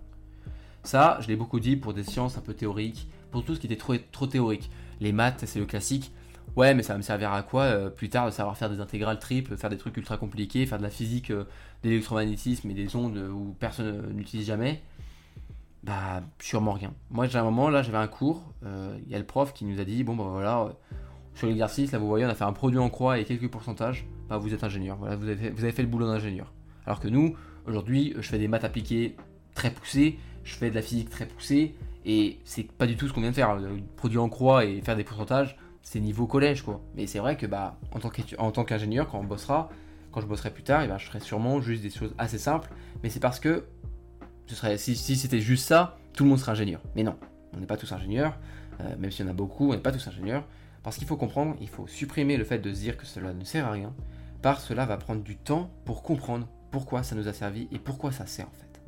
Ça, 0.82 1.18
je 1.20 1.28
l'ai 1.28 1.36
beaucoup 1.36 1.60
dit 1.60 1.76
pour 1.76 1.92
des 1.92 2.04
sciences 2.04 2.38
un 2.38 2.40
peu 2.40 2.54
théoriques, 2.54 3.08
pour 3.30 3.44
tout 3.44 3.54
ce 3.54 3.60
qui 3.60 3.66
était 3.66 3.76
trop, 3.76 4.26
théorique. 4.26 4.70
Les 5.00 5.12
maths, 5.12 5.44
c'est 5.46 5.58
le 5.58 5.66
classique. 5.66 6.12
Ouais, 6.56 6.74
mais 6.74 6.82
ça 6.82 6.94
va 6.94 6.98
me 6.98 7.02
servir 7.02 7.32
à 7.32 7.42
quoi 7.42 7.62
euh, 7.64 7.90
plus 7.90 8.08
tard 8.08 8.26
de 8.26 8.32
savoir 8.32 8.56
faire 8.56 8.70
des 8.70 8.80
intégrales 8.80 9.18
triples, 9.18 9.56
faire 9.56 9.70
des 9.70 9.76
trucs 9.76 9.96
ultra 9.96 10.16
compliqués, 10.16 10.66
faire 10.66 10.78
de 10.78 10.82
la 10.82 10.90
physique, 10.90 11.30
euh, 11.30 11.44
d'électromagnétisme 11.82 12.68
et 12.70 12.74
des 12.74 12.96
ondes 12.96 13.18
où 13.18 13.54
personne 13.60 14.10
n'utilise 14.12 14.46
jamais? 14.46 14.82
Bah, 15.82 16.22
sûrement 16.40 16.72
rien. 16.72 16.92
Moi, 17.10 17.26
j'ai 17.26 17.38
un 17.38 17.44
moment, 17.44 17.70
là, 17.70 17.82
j'avais 17.82 17.98
un 17.98 18.06
cours, 18.06 18.52
euh, 18.64 18.98
il 19.06 19.10
y 19.10 19.14
a 19.14 19.18
le 19.18 19.24
prof 19.24 19.52
qui 19.52 19.64
nous 19.64 19.80
a 19.80 19.84
dit 19.84 20.04
bon, 20.04 20.14
bah 20.14 20.24
voilà, 20.30 20.74
sur 21.34 21.46
l'exercice, 21.46 21.92
là, 21.92 21.98
vous 21.98 22.06
voyez, 22.06 22.26
on 22.26 22.28
a 22.28 22.34
fait 22.34 22.44
un 22.44 22.52
produit 22.52 22.78
en 22.78 22.90
croix 22.90 23.18
et 23.18 23.24
quelques 23.24 23.50
pourcentages, 23.50 24.06
bah, 24.28 24.36
vous 24.36 24.52
êtes 24.52 24.62
ingénieur, 24.62 24.96
voilà, 24.98 25.16
vous 25.16 25.24
avez 25.24 25.36
fait, 25.36 25.50
vous 25.50 25.64
avez 25.64 25.72
fait 25.72 25.82
le 25.82 25.88
boulot 25.88 26.06
d'ingénieur. 26.06 26.52
Alors 26.86 27.00
que 27.00 27.08
nous, 27.08 27.34
aujourd'hui, 27.66 28.14
je 28.18 28.28
fais 28.28 28.38
des 28.38 28.48
maths 28.48 28.64
appliquées 28.64 29.16
très 29.54 29.70
poussées, 29.70 30.18
je 30.44 30.54
fais 30.54 30.68
de 30.68 30.74
la 30.74 30.82
physique 30.82 31.08
très 31.08 31.26
poussée, 31.26 31.74
et 32.04 32.38
c'est 32.44 32.70
pas 32.70 32.86
du 32.86 32.96
tout 32.96 33.08
ce 33.08 33.12
qu'on 33.12 33.20
vient 33.20 33.30
de 33.30 33.34
faire. 33.34 33.56
Le 33.56 33.78
produit 33.96 34.18
en 34.18 34.28
croix 34.28 34.64
et 34.64 34.80
faire 34.82 34.96
des 34.96 35.04
pourcentages, 35.04 35.56
c'est 35.82 36.00
niveau 36.00 36.26
collège 36.26 36.62
quoi. 36.62 36.80
Mais 36.94 37.06
c'est 37.06 37.18
vrai 37.18 37.36
que 37.36 37.46
bah 37.46 37.78
en 38.38 38.50
tant 38.50 38.64
qu'ingénieur, 38.64 39.08
quand 39.08 39.18
on 39.18 39.24
bossera, 39.24 39.70
quand 40.12 40.20
je 40.20 40.26
bosserai 40.26 40.50
plus 40.50 40.62
tard, 40.62 40.82
et 40.82 40.84
eh 40.86 40.88
ben, 40.88 40.98
je 40.98 41.06
ferai 41.06 41.20
sûrement 41.20 41.60
juste 41.60 41.82
des 41.82 41.90
choses 41.90 42.14
assez 42.18 42.38
simples. 42.38 42.70
Mais 43.02 43.10
c'est 43.10 43.20
parce 43.20 43.40
que 43.40 43.64
si, 44.76 45.16
c'était 45.16 45.40
juste 45.40 45.66
ça, 45.66 45.98
tout 46.12 46.24
le 46.24 46.30
monde 46.30 46.38
serait 46.38 46.52
ingénieur. 46.52 46.80
Mais 46.96 47.02
non, 47.02 47.16
on 47.54 47.58
n'est 47.58 47.66
pas 47.66 47.76
tous 47.76 47.92
ingénieurs, 47.92 48.38
euh, 48.80 48.96
même 48.98 49.10
s'il 49.10 49.24
y 49.24 49.28
en 49.28 49.30
a 49.30 49.34
beaucoup, 49.34 49.70
on 49.70 49.72
n'est 49.74 49.78
pas 49.78 49.92
tous 49.92 50.06
ingénieurs. 50.08 50.44
Parce 50.82 50.96
qu'il 50.96 51.06
faut 51.06 51.16
comprendre, 51.16 51.56
il 51.60 51.68
faut 51.68 51.86
supprimer 51.86 52.36
le 52.36 52.44
fait 52.44 52.58
de 52.58 52.72
se 52.72 52.80
dire 52.80 52.96
que 52.96 53.04
cela 53.04 53.34
ne 53.34 53.44
sert 53.44 53.66
à 53.66 53.70
rien, 53.70 53.92
que 54.42 54.60
cela 54.60 54.86
va 54.86 54.96
prendre 54.96 55.22
du 55.22 55.36
temps 55.36 55.70
pour 55.84 56.02
comprendre 56.02 56.48
pourquoi 56.70 57.02
ça 57.02 57.14
nous 57.14 57.28
a 57.28 57.32
servi 57.32 57.68
et 57.72 57.78
pourquoi 57.78 58.12
ça 58.12 58.26
sert 58.26 58.46
en 58.46 58.52
fait. 58.52 58.80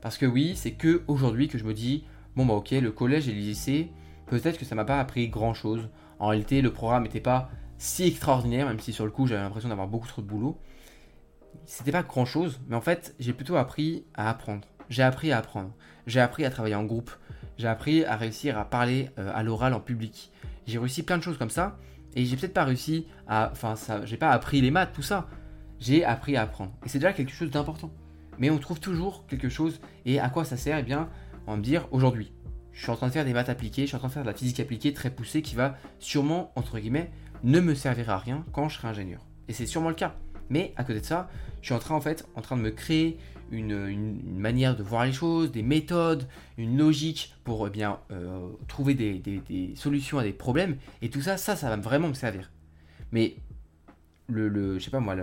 Parce 0.00 0.18
que 0.18 0.26
oui, 0.26 0.54
c'est 0.56 0.72
que 0.72 1.02
aujourd'hui 1.06 1.48
que 1.48 1.58
je 1.58 1.64
me 1.64 1.72
dis, 1.72 2.04
bon 2.36 2.44
bah 2.44 2.54
ok, 2.54 2.72
le 2.72 2.90
collège 2.90 3.28
et 3.28 3.32
le 3.32 3.38
lycée, 3.38 3.90
peut-être 4.26 4.58
que 4.58 4.64
ça 4.64 4.74
m'a 4.74 4.84
pas 4.84 5.00
appris 5.00 5.28
grand 5.28 5.54
chose. 5.54 5.88
En 6.18 6.28
réalité, 6.28 6.60
le 6.60 6.72
programme 6.72 7.04
n'était 7.04 7.20
pas 7.20 7.50
si 7.78 8.04
extraordinaire, 8.04 8.66
même 8.66 8.80
si 8.80 8.92
sur 8.92 9.04
le 9.04 9.10
coup 9.10 9.26
j'avais 9.26 9.42
l'impression 9.42 9.68
d'avoir 9.68 9.88
beaucoup 9.88 10.08
trop 10.08 10.22
de 10.22 10.26
boulot. 10.26 10.58
C'était 11.66 11.92
pas 11.92 12.02
grand 12.02 12.24
chose, 12.24 12.60
mais 12.68 12.76
en 12.76 12.80
fait 12.80 13.14
j'ai 13.18 13.32
plutôt 13.32 13.56
appris 13.56 14.04
à 14.14 14.28
apprendre. 14.28 14.66
J'ai 14.88 15.02
appris 15.02 15.32
à 15.32 15.38
apprendre. 15.38 15.72
J'ai 16.06 16.20
appris 16.20 16.44
à 16.44 16.50
travailler 16.50 16.74
en 16.74 16.84
groupe. 16.84 17.10
J'ai 17.58 17.68
appris 17.68 18.04
à 18.04 18.16
réussir 18.16 18.58
à 18.58 18.64
parler 18.64 19.10
euh, 19.18 19.30
à 19.34 19.42
l'oral 19.42 19.74
en 19.74 19.80
public. 19.80 20.32
J'ai 20.66 20.78
réussi 20.78 21.02
plein 21.02 21.18
de 21.18 21.22
choses 21.22 21.38
comme 21.38 21.50
ça. 21.50 21.78
Et 22.14 22.24
j'ai 22.26 22.36
peut-être 22.36 22.54
pas 22.54 22.64
réussi 22.64 23.06
à. 23.26 23.50
Enfin, 23.52 23.74
j'ai 24.04 24.16
pas 24.16 24.30
appris 24.30 24.60
les 24.60 24.70
maths, 24.70 24.92
tout 24.92 25.02
ça. 25.02 25.28
J'ai 25.80 26.04
appris 26.04 26.36
à 26.36 26.42
apprendre. 26.42 26.72
Et 26.84 26.88
c'est 26.88 26.98
déjà 26.98 27.12
quelque 27.12 27.32
chose 27.32 27.50
d'important. 27.50 27.90
Mais 28.38 28.50
on 28.50 28.58
trouve 28.58 28.80
toujours 28.80 29.26
quelque 29.26 29.48
chose. 29.48 29.80
Et 30.04 30.20
à 30.20 30.28
quoi 30.28 30.44
ça 30.44 30.56
sert 30.56 30.78
Eh 30.78 30.82
bien, 30.82 31.08
on 31.46 31.52
va 31.52 31.56
me 31.56 31.62
dire 31.62 31.88
aujourd'hui 31.90 32.32
je 32.72 32.82
suis 32.82 32.90
en 32.90 32.96
train 32.96 33.08
de 33.08 33.12
faire 33.12 33.24
des 33.24 33.32
maths 33.32 33.48
appliquées, 33.48 33.82
je 33.82 33.88
suis 33.88 33.96
en 33.96 33.98
train 33.98 34.08
de 34.08 34.12
faire 34.12 34.22
de 34.22 34.28
la 34.28 34.34
physique 34.34 34.60
appliquée 34.60 34.92
très 34.92 35.10
poussée 35.10 35.42
qui 35.42 35.54
va 35.54 35.76
sûrement, 35.98 36.52
entre 36.56 36.78
guillemets, 36.78 37.10
ne 37.44 37.60
me 37.60 37.74
servir 37.74 38.10
à 38.10 38.18
rien 38.18 38.44
quand 38.52 38.68
je 38.68 38.78
serai 38.78 38.88
ingénieur. 38.88 39.26
Et 39.48 39.52
c'est 39.52 39.66
sûrement 39.66 39.88
le 39.88 39.94
cas. 39.94 40.14
Mais 40.48 40.72
à 40.76 40.84
côté 40.84 41.00
de 41.00 41.04
ça, 41.04 41.28
je 41.62 41.66
suis 41.66 41.74
en 41.74 41.78
train 41.78 41.94
en 41.94 42.00
fait 42.00 42.26
en 42.34 42.42
train 42.42 42.56
de 42.56 42.62
me 42.62 42.70
créer 42.70 43.18
une, 43.50 44.20
manière 44.36 44.76
de 44.76 44.82
voir 44.82 45.04
les 45.04 45.12
choses, 45.12 45.52
des 45.52 45.62
méthodes, 45.62 46.26
une 46.58 46.76
logique 46.76 47.34
pour 47.44 47.66
eh 47.66 47.70
bien 47.70 47.98
euh, 48.10 48.48
trouver 48.66 48.94
des, 48.94 49.74
solutions 49.76 50.18
à 50.18 50.24
des 50.24 50.32
problèmes. 50.32 50.76
Et 51.02 51.10
tout 51.10 51.20
ça, 51.20 51.36
ça, 51.36 51.56
ça 51.56 51.68
va 51.68 51.76
vraiment 51.76 52.08
me 52.08 52.14
servir. 52.14 52.50
Mais 53.12 53.36
le, 54.26 54.48
le 54.48 54.78
je 54.78 54.84
sais 54.84 54.90
pas 54.90 55.00
moi, 55.00 55.16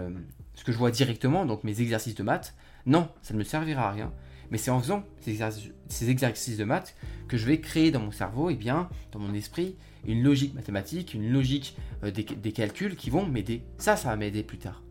ce 0.53 0.63
que 0.63 0.71
je 0.71 0.77
vois 0.77 0.91
directement, 0.91 1.45
donc 1.45 1.63
mes 1.63 1.81
exercices 1.81 2.15
de 2.15 2.23
maths, 2.23 2.55
non, 2.85 3.09
ça 3.21 3.33
ne 3.33 3.39
me 3.39 3.43
servira 3.43 3.89
à 3.89 3.91
rien. 3.91 4.11
Mais 4.51 4.57
c'est 4.57 4.71
en 4.71 4.79
faisant 4.79 5.03
ces 5.19 6.09
exercices, 6.09 6.57
de 6.57 6.63
maths 6.63 6.95
que 7.27 7.37
je 7.37 7.45
vais 7.45 7.59
créer 7.59 7.91
dans 7.91 7.99
mon 7.99 8.11
cerveau, 8.11 8.49
et 8.49 8.55
bien, 8.55 8.89
dans 9.11 9.19
mon 9.19 9.33
esprit, 9.33 9.75
une 10.07 10.23
logique 10.23 10.55
mathématique, 10.55 11.13
une 11.13 11.31
logique 11.31 11.77
euh, 12.03 12.11
des, 12.11 12.51
calculs 12.51 12.95
qui 12.95 13.09
vont 13.09 13.25
m'aider. 13.25 13.61
Ça, 13.77 13.95
ça 13.95 14.09
va 14.09 14.15
m'aider 14.15 14.43
plus 14.43 14.57
tard. 14.57 14.81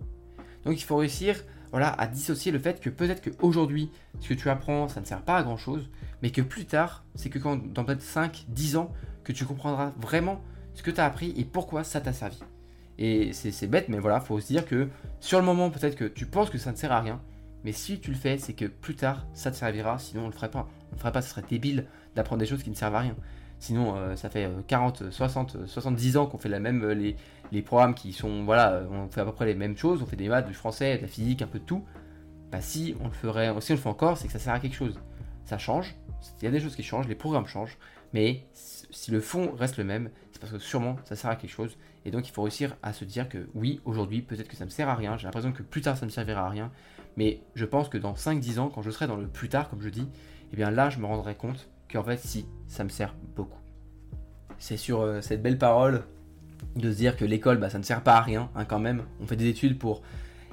Donc 0.69 0.79
il 0.79 0.85
faut 0.85 0.97
réussir 0.97 1.43
voilà, 1.71 1.89
à 1.95 2.07
dissocier 2.07 2.53
le 2.53 2.59
fait 2.59 2.79
que 2.79 2.91
peut-être 2.91 3.23
qu'aujourd'hui, 3.23 3.91
ce 4.21 4.29
que 4.29 4.35
tu 4.35 4.51
apprends, 4.51 4.87
ça 4.87 5.01
ne 5.01 5.07
sert 5.07 5.23
pas 5.23 5.39
à 5.39 5.43
grand-chose, 5.43 5.89
mais 6.21 6.29
que 6.29 6.43
plus 6.43 6.67
tard, 6.67 7.07
c'est 7.15 7.31
que 7.31 7.39
quand, 7.39 7.57
dans 7.73 7.87
peut-être 7.87 8.03
5, 8.03 8.45
10 8.49 8.77
ans, 8.77 8.93
que 9.25 9.33
tu 9.33 9.47
comprendras 9.47 9.95
vraiment 9.99 10.43
ce 10.75 10.83
que 10.83 10.91
tu 10.91 11.01
as 11.01 11.07
appris 11.07 11.33
et 11.39 11.47
pourquoi 11.47 11.85
ça 11.85 12.03
t'a 12.03 12.13
servi. 12.13 12.39
Et 12.99 13.33
c'est 13.33 13.67
bête, 13.67 13.89
mais 13.89 13.99
voilà, 13.99 14.21
il 14.23 14.27
faut 14.27 14.39
se 14.41 14.47
dire 14.47 14.67
que 14.67 14.89
sur 15.21 15.39
le 15.39 15.47
moment, 15.47 15.71
peut-être 15.71 15.97
que 15.97 16.05
tu 16.05 16.27
penses 16.27 16.51
que 16.51 16.59
ça 16.59 16.71
ne 16.71 16.77
sert 16.77 16.93
à 16.93 17.01
rien, 17.01 17.23
mais 17.65 17.73
si 17.73 17.99
tu 17.99 18.11
le 18.11 18.17
fais, 18.19 18.37
c'est 18.37 18.53
que 18.53 18.67
plus 18.67 18.95
tard, 18.95 19.27
ça 19.33 19.51
te 19.51 19.57
servira, 19.57 19.99
sinon 19.99 20.25
on 20.25 20.27
le 20.27 20.33
ferait 20.33 20.51
pas. 20.51 20.69
On 20.91 20.97
le 20.97 20.99
ferait 20.99 21.13
pas, 21.13 21.23
ce 21.23 21.31
serait 21.31 21.45
débile 21.49 21.87
d'apprendre 22.15 22.41
des 22.41 22.47
choses 22.47 22.63
qui 22.63 22.69
ne 22.69 22.75
servent 22.75 22.97
à 22.97 23.01
rien. 23.01 23.17
Sinon, 23.61 23.97
euh, 23.97 24.15
ça 24.15 24.31
fait 24.31 24.49
40, 24.67 25.11
60, 25.11 25.67
70 25.67 26.17
ans 26.17 26.27
qu'on 26.27 26.39
fait 26.39 26.49
la 26.49 26.61
même, 26.61 26.85
euh, 26.85 27.15
les, 27.51 27.63
programmes 27.63 27.95
qui 27.95 28.13
sont, 28.13 28.45
voilà, 28.45 28.73
euh, 28.73 28.87
on 28.91 29.09
fait 29.09 29.21
à 29.21 29.25
peu 29.25 29.33
près 29.33 29.47
les 29.47 29.55
mêmes 29.55 29.77
choses, 29.77 30.01
on 30.03 30.07
fait 30.07 30.17
des 30.17 30.29
maths, 30.29 30.47
du 30.47 30.55
français, 30.55 30.97
de 30.97 31.03
la 31.03 31.09
physique, 31.09 31.43
un 31.43 31.47
peu 31.47 31.59
de 31.59 31.65
tout. 31.65 31.85
Bah 32.53 32.61
si 32.61 32.95
on 33.01 33.05
le 33.05 33.13
ferait, 33.13 33.53
si 33.61 33.73
on 33.73 33.75
le 33.75 33.81
fait 33.81 33.89
encore, 33.89 34.17
c'est 34.17 34.27
que 34.27 34.33
ça 34.33 34.39
sert 34.39 34.55
à 34.55 34.61
quelque 34.61 34.77
chose. 34.77 34.99
Ça 35.45 35.59
change, 35.59 35.97
il 36.41 36.45
y 36.45 36.49
a 36.49 36.51
des 36.51 36.61
choses 36.61 36.77
qui 36.77 36.83
changent, 36.83 37.09
les 37.09 37.15
programmes 37.15 37.47
changent, 37.47 37.77
mais 38.15 38.47
si 38.55 39.11
le 39.11 39.21
fond 39.21 39.53
reste 39.55 39.77
le 39.77 39.85
même, 39.85 40.11
c'est 40.33 40.41
parce 40.41 40.53
que 40.53 40.59
sûrement 40.59 40.97
ça 41.05 41.17
sert 41.17 41.31
à 41.31 41.37
quelque 41.37 41.51
chose. 41.51 41.77
Et 42.05 42.11
donc 42.11 42.27
il 42.29 42.33
faut 42.33 42.43
réussir 42.43 42.77
à 42.83 42.93
se 42.93 43.05
dire 43.05 43.29
que 43.29 43.49
oui, 43.55 43.81
aujourd'hui, 43.85 44.23
peut-être 44.23 44.49
que 44.49 44.57
ça 44.57 44.65
ne 44.65 44.71
me 44.71 44.71
sert 44.71 44.89
à 44.89 44.95
rien, 44.95 45.19
j'ai 45.19 45.25
l'impression 45.25 45.53
que 45.53 45.63
plus 45.63 45.83
tard 45.83 45.97
ça 45.97 46.07
ne 46.07 46.11
me 46.11 46.13
servira 46.13 46.47
à 46.47 46.49
rien, 46.49 46.71
mais 47.17 47.41
je 47.55 47.67
pense 47.67 47.89
que 47.89 47.99
dans 47.99 48.15
5-10 48.15 48.61
ans, 48.61 48.69
quand 48.69 48.81
je 48.83 48.91
serai 48.91 49.07
dans 49.07 49.17
le 49.17 49.27
plus 49.27 49.49
tard, 49.49 49.69
comme 49.69 49.83
je 49.83 49.89
dis, 49.91 50.03
et 50.03 50.53
eh 50.55 50.57
bien 50.57 50.71
là, 50.71 50.89
je 50.89 50.99
me 50.99 51.05
rendrai 51.05 51.35
compte 51.35 51.69
qu'en 51.91 52.03
fait, 52.03 52.19
si, 52.19 52.47
ça 52.67 52.85
me 52.85 52.89
sert 52.89 53.15
beaucoup. 53.37 53.59
C'est 54.59 54.77
sur 54.77 55.01
euh, 55.01 55.21
cette 55.21 55.43
belle 55.43 55.59
parole 55.59 56.05
de 56.77 56.91
se 56.93 56.97
dire 56.97 57.17
que 57.17 57.25
l'école, 57.25 57.59
bah, 57.59 57.71
ça 57.71 57.79
ne 57.79 57.85
sert 57.85 58.03
pas 58.03 58.17
à 58.17 58.21
rien, 58.21 58.51
hein, 58.55 58.65
quand 58.65 58.79
même. 58.79 59.03
On 59.21 59.27
fait 59.27 59.37
des 59.37 59.49
études 59.49 59.79
pour 59.79 60.03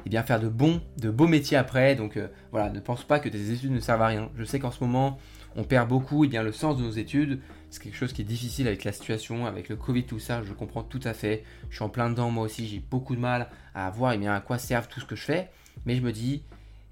eh 0.05 0.09
bien, 0.09 0.23
faire 0.23 0.39
de 0.39 0.47
bons, 0.47 0.81
de 0.97 1.09
beaux 1.09 1.27
métiers 1.27 1.57
après. 1.57 1.95
Donc 1.95 2.17
euh, 2.17 2.27
voilà, 2.51 2.69
ne 2.69 2.79
pense 2.79 3.03
pas 3.03 3.19
que 3.19 3.29
tes 3.29 3.51
études 3.51 3.71
ne 3.71 3.79
servent 3.79 4.03
à 4.03 4.07
rien. 4.07 4.29
Je 4.37 4.43
sais 4.43 4.59
qu'en 4.59 4.71
ce 4.71 4.83
moment, 4.83 5.17
on 5.55 5.63
perd 5.63 5.89
beaucoup 5.89 6.23
eh 6.25 6.27
bien, 6.27 6.43
le 6.43 6.51
sens 6.51 6.77
de 6.77 6.83
nos 6.83 6.91
études. 6.91 7.39
C'est 7.69 7.81
quelque 7.81 7.97
chose 7.97 8.13
qui 8.13 8.21
est 8.21 8.25
difficile 8.25 8.67
avec 8.67 8.83
la 8.83 8.91
situation, 8.91 9.45
avec 9.45 9.69
le 9.69 9.75
Covid, 9.75 10.05
tout 10.05 10.19
ça. 10.19 10.43
Je 10.43 10.53
comprends 10.53 10.83
tout 10.83 11.01
à 11.03 11.13
fait. 11.13 11.43
Je 11.69 11.75
suis 11.75 11.83
en 11.83 11.89
plein 11.89 12.09
dedans, 12.09 12.29
moi 12.29 12.45
aussi. 12.45 12.67
J'ai 12.67 12.79
beaucoup 12.79 13.15
de 13.15 13.21
mal 13.21 13.49
à 13.73 13.89
voir 13.89 14.13
eh 14.13 14.17
bien, 14.17 14.33
à 14.33 14.41
quoi 14.41 14.57
servent 14.57 14.87
tout 14.87 14.99
ce 14.99 15.05
que 15.05 15.15
je 15.15 15.23
fais. 15.23 15.49
Mais 15.85 15.95
je 15.95 16.01
me 16.01 16.11
dis, 16.11 16.43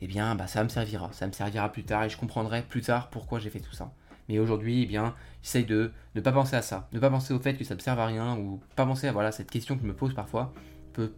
eh 0.02 0.08
bien, 0.08 0.36
bah, 0.36 0.48
ça 0.48 0.64
me 0.64 0.70
servira. 0.70 1.10
Ça 1.14 1.28
me 1.28 1.32
servira 1.32 1.72
plus 1.72 1.84
tard 1.84 2.04
et 2.04 2.10
je 2.10 2.18
comprendrai 2.18 2.64
plus 2.64 2.82
tard 2.82 3.10
pourquoi 3.10 3.40
j'ai 3.40 3.50
fait 3.50 3.60
tout 3.60 3.74
ça. 3.74 3.94
Mais 4.30 4.40
aujourd'hui, 4.40 4.84
eh 4.84 4.86
bien, 4.86 5.16
j'essaye 5.42 5.66
de 5.66 5.92
ne 6.16 6.22
pas 6.22 6.32
penser 6.32 6.56
à 6.56 6.62
ça, 6.62 6.88
ne 6.94 7.00
pas 7.00 7.10
penser 7.10 7.34
au 7.34 7.40
fait 7.40 7.56
que 7.56 7.64
ça 7.64 7.74
ne 7.74 7.80
me 7.80 7.84
serve 7.84 8.00
à 8.00 8.06
rien 8.06 8.38
ou 8.38 8.62
pas 8.76 8.86
penser 8.86 9.08
à 9.08 9.12
voilà, 9.12 9.32
cette 9.32 9.52
question 9.52 9.76
que 9.76 9.82
je 9.82 9.88
me 9.88 9.94
pose 9.94 10.14
parfois. 10.14 10.54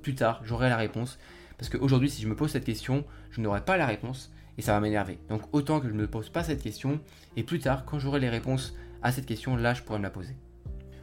Plus 0.01 0.15
tard, 0.15 0.41
j'aurai 0.43 0.69
la 0.69 0.77
réponse. 0.77 1.19
Parce 1.57 1.69
qu'aujourd'hui, 1.69 2.09
si 2.09 2.21
je 2.21 2.27
me 2.27 2.35
pose 2.35 2.51
cette 2.51 2.65
question, 2.65 3.05
je 3.31 3.41
n'aurai 3.41 3.61
pas 3.61 3.77
la 3.77 3.85
réponse 3.85 4.31
et 4.57 4.61
ça 4.61 4.73
va 4.73 4.79
m'énerver. 4.79 5.19
Donc 5.29 5.41
autant 5.53 5.79
que 5.79 5.87
je 5.87 5.93
ne 5.93 5.99
me 5.99 6.07
pose 6.07 6.29
pas 6.29 6.43
cette 6.43 6.61
question 6.61 6.99
et 7.35 7.43
plus 7.43 7.59
tard, 7.59 7.85
quand 7.85 7.99
j'aurai 7.99 8.19
les 8.19 8.29
réponses 8.29 8.75
à 9.03 9.11
cette 9.11 9.25
question, 9.25 9.55
là, 9.55 9.73
je 9.73 9.83
pourrai 9.83 9.99
me 9.99 10.03
la 10.03 10.09
poser. 10.09 10.35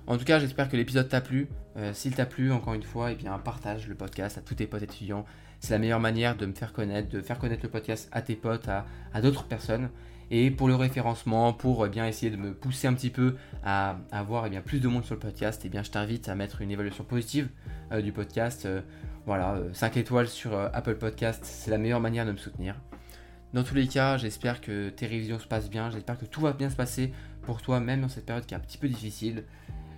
En 0.06 0.18
tout 0.18 0.24
cas, 0.24 0.40
j'espère 0.40 0.68
que 0.68 0.76
l'épisode 0.76 1.08
t'a 1.08 1.20
plu. 1.20 1.48
Euh, 1.76 1.92
s'il 1.94 2.14
t'a 2.14 2.26
plu, 2.26 2.52
encore 2.52 2.74
une 2.74 2.82
fois, 2.82 3.12
eh 3.12 3.14
bien, 3.14 3.38
partage 3.38 3.86
le 3.88 3.94
podcast 3.94 4.36
à 4.36 4.40
tous 4.40 4.56
tes 4.56 4.66
potes 4.66 4.82
étudiants. 4.82 5.24
C'est 5.60 5.72
la 5.72 5.78
meilleure 5.78 6.00
manière 6.00 6.36
de 6.36 6.44
me 6.44 6.54
faire 6.54 6.72
connaître, 6.72 7.08
de 7.08 7.20
faire 7.20 7.38
connaître 7.38 7.62
le 7.62 7.68
podcast 7.68 8.08
à 8.10 8.20
tes 8.20 8.34
potes, 8.34 8.68
à, 8.68 9.20
d'autres 9.20 9.44
personnes. 9.44 9.90
Et 10.34 10.50
pour 10.50 10.66
le 10.66 10.74
référencement, 10.74 11.52
pour 11.52 11.86
bien 11.88 12.06
essayer 12.06 12.32
de 12.32 12.38
me 12.38 12.54
pousser 12.54 12.86
un 12.86 12.94
petit 12.94 13.10
peu 13.10 13.36
à, 13.62 13.98
avoir 14.10 14.48
bien, 14.48 14.62
plus 14.62 14.80
de 14.80 14.88
monde 14.88 15.04
sur 15.04 15.14
le 15.14 15.20
podcast, 15.20 15.62
et 15.66 15.68
bien, 15.68 15.82
je 15.82 15.90
t'invite 15.90 16.26
à 16.26 16.34
mettre 16.34 16.62
une 16.62 16.70
évaluation 16.70 17.04
positive 17.04 17.50
du 18.02 18.12
podcast. 18.12 18.66
voilà, 19.26 19.58
5 19.74 19.98
étoiles 19.98 20.28
sur 20.28 20.58
Apple 20.58 20.94
Podcast, 20.94 21.42
c'est 21.44 21.70
la 21.70 21.76
meilleure 21.76 22.00
manière 22.00 22.24
de 22.24 22.32
me 22.32 22.38
soutenir. 22.38 22.76
Dans 23.52 23.62
tous 23.62 23.74
les 23.74 23.86
cas, 23.86 24.16
j'espère 24.16 24.62
que 24.62 24.88
tes 24.88 25.06
révisions 25.06 25.38
se 25.38 25.46
passent 25.46 25.68
bien, 25.68 25.90
j'espère 25.90 26.18
que 26.18 26.24
tout 26.24 26.40
va 26.40 26.54
bien 26.54 26.70
se 26.70 26.76
passer 26.76 27.12
pour 27.42 27.60
toi, 27.60 27.80
même 27.80 28.00
dans 28.00 28.08
cette 28.08 28.24
période 28.24 28.46
qui 28.46 28.54
est 28.54 28.56
un 28.56 28.60
petit 28.60 28.78
peu 28.78 28.88
difficile. 28.88 29.44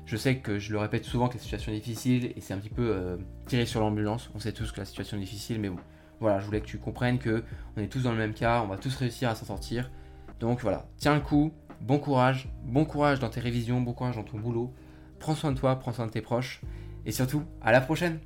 Je 0.04 0.16
sais 0.16 0.38
que 0.38 0.58
je 0.58 0.72
le 0.72 0.78
répète 0.78 1.04
souvent 1.04 1.28
que 1.28 1.34
la 1.34 1.40
situation 1.40 1.70
est 1.70 1.76
difficile 1.76 2.32
et 2.36 2.40
c'est 2.40 2.52
un 2.52 2.58
petit 2.58 2.70
peu 2.70 2.90
euh, 2.90 3.16
tiré 3.46 3.66
sur 3.66 3.80
l'ambulance. 3.80 4.30
On 4.34 4.40
sait 4.40 4.52
tous 4.52 4.72
que 4.72 4.80
la 4.80 4.84
situation 4.84 5.16
est 5.16 5.20
difficile, 5.20 5.60
mais 5.60 5.68
bon, 5.68 5.78
voilà, 6.18 6.40
je 6.40 6.46
voulais 6.46 6.60
que 6.60 6.66
tu 6.66 6.78
comprennes 6.78 7.20
que 7.20 7.44
on 7.76 7.80
est 7.80 7.86
tous 7.86 8.02
dans 8.02 8.12
le 8.12 8.18
même 8.18 8.34
cas, 8.34 8.60
on 8.62 8.66
va 8.66 8.76
tous 8.76 8.96
réussir 8.96 9.30
à 9.30 9.36
s'en 9.36 9.46
sortir. 9.46 9.88
Donc 10.40 10.60
voilà, 10.60 10.86
tiens 10.96 11.14
le 11.14 11.20
coup, 11.20 11.52
bon 11.80 11.98
courage, 11.98 12.48
bon 12.64 12.84
courage 12.84 13.20
dans 13.20 13.30
tes 13.30 13.40
révisions, 13.40 13.80
bon 13.80 13.92
courage 13.92 14.16
dans 14.16 14.24
ton 14.24 14.38
boulot. 14.38 14.72
Prends 15.18 15.34
soin 15.34 15.52
de 15.52 15.58
toi, 15.58 15.78
prends 15.78 15.92
soin 15.92 16.06
de 16.06 16.10
tes 16.10 16.20
proches 16.20 16.60
et 17.06 17.12
surtout, 17.12 17.42
à 17.60 17.72
la 17.72 17.80
prochaine 17.80 18.20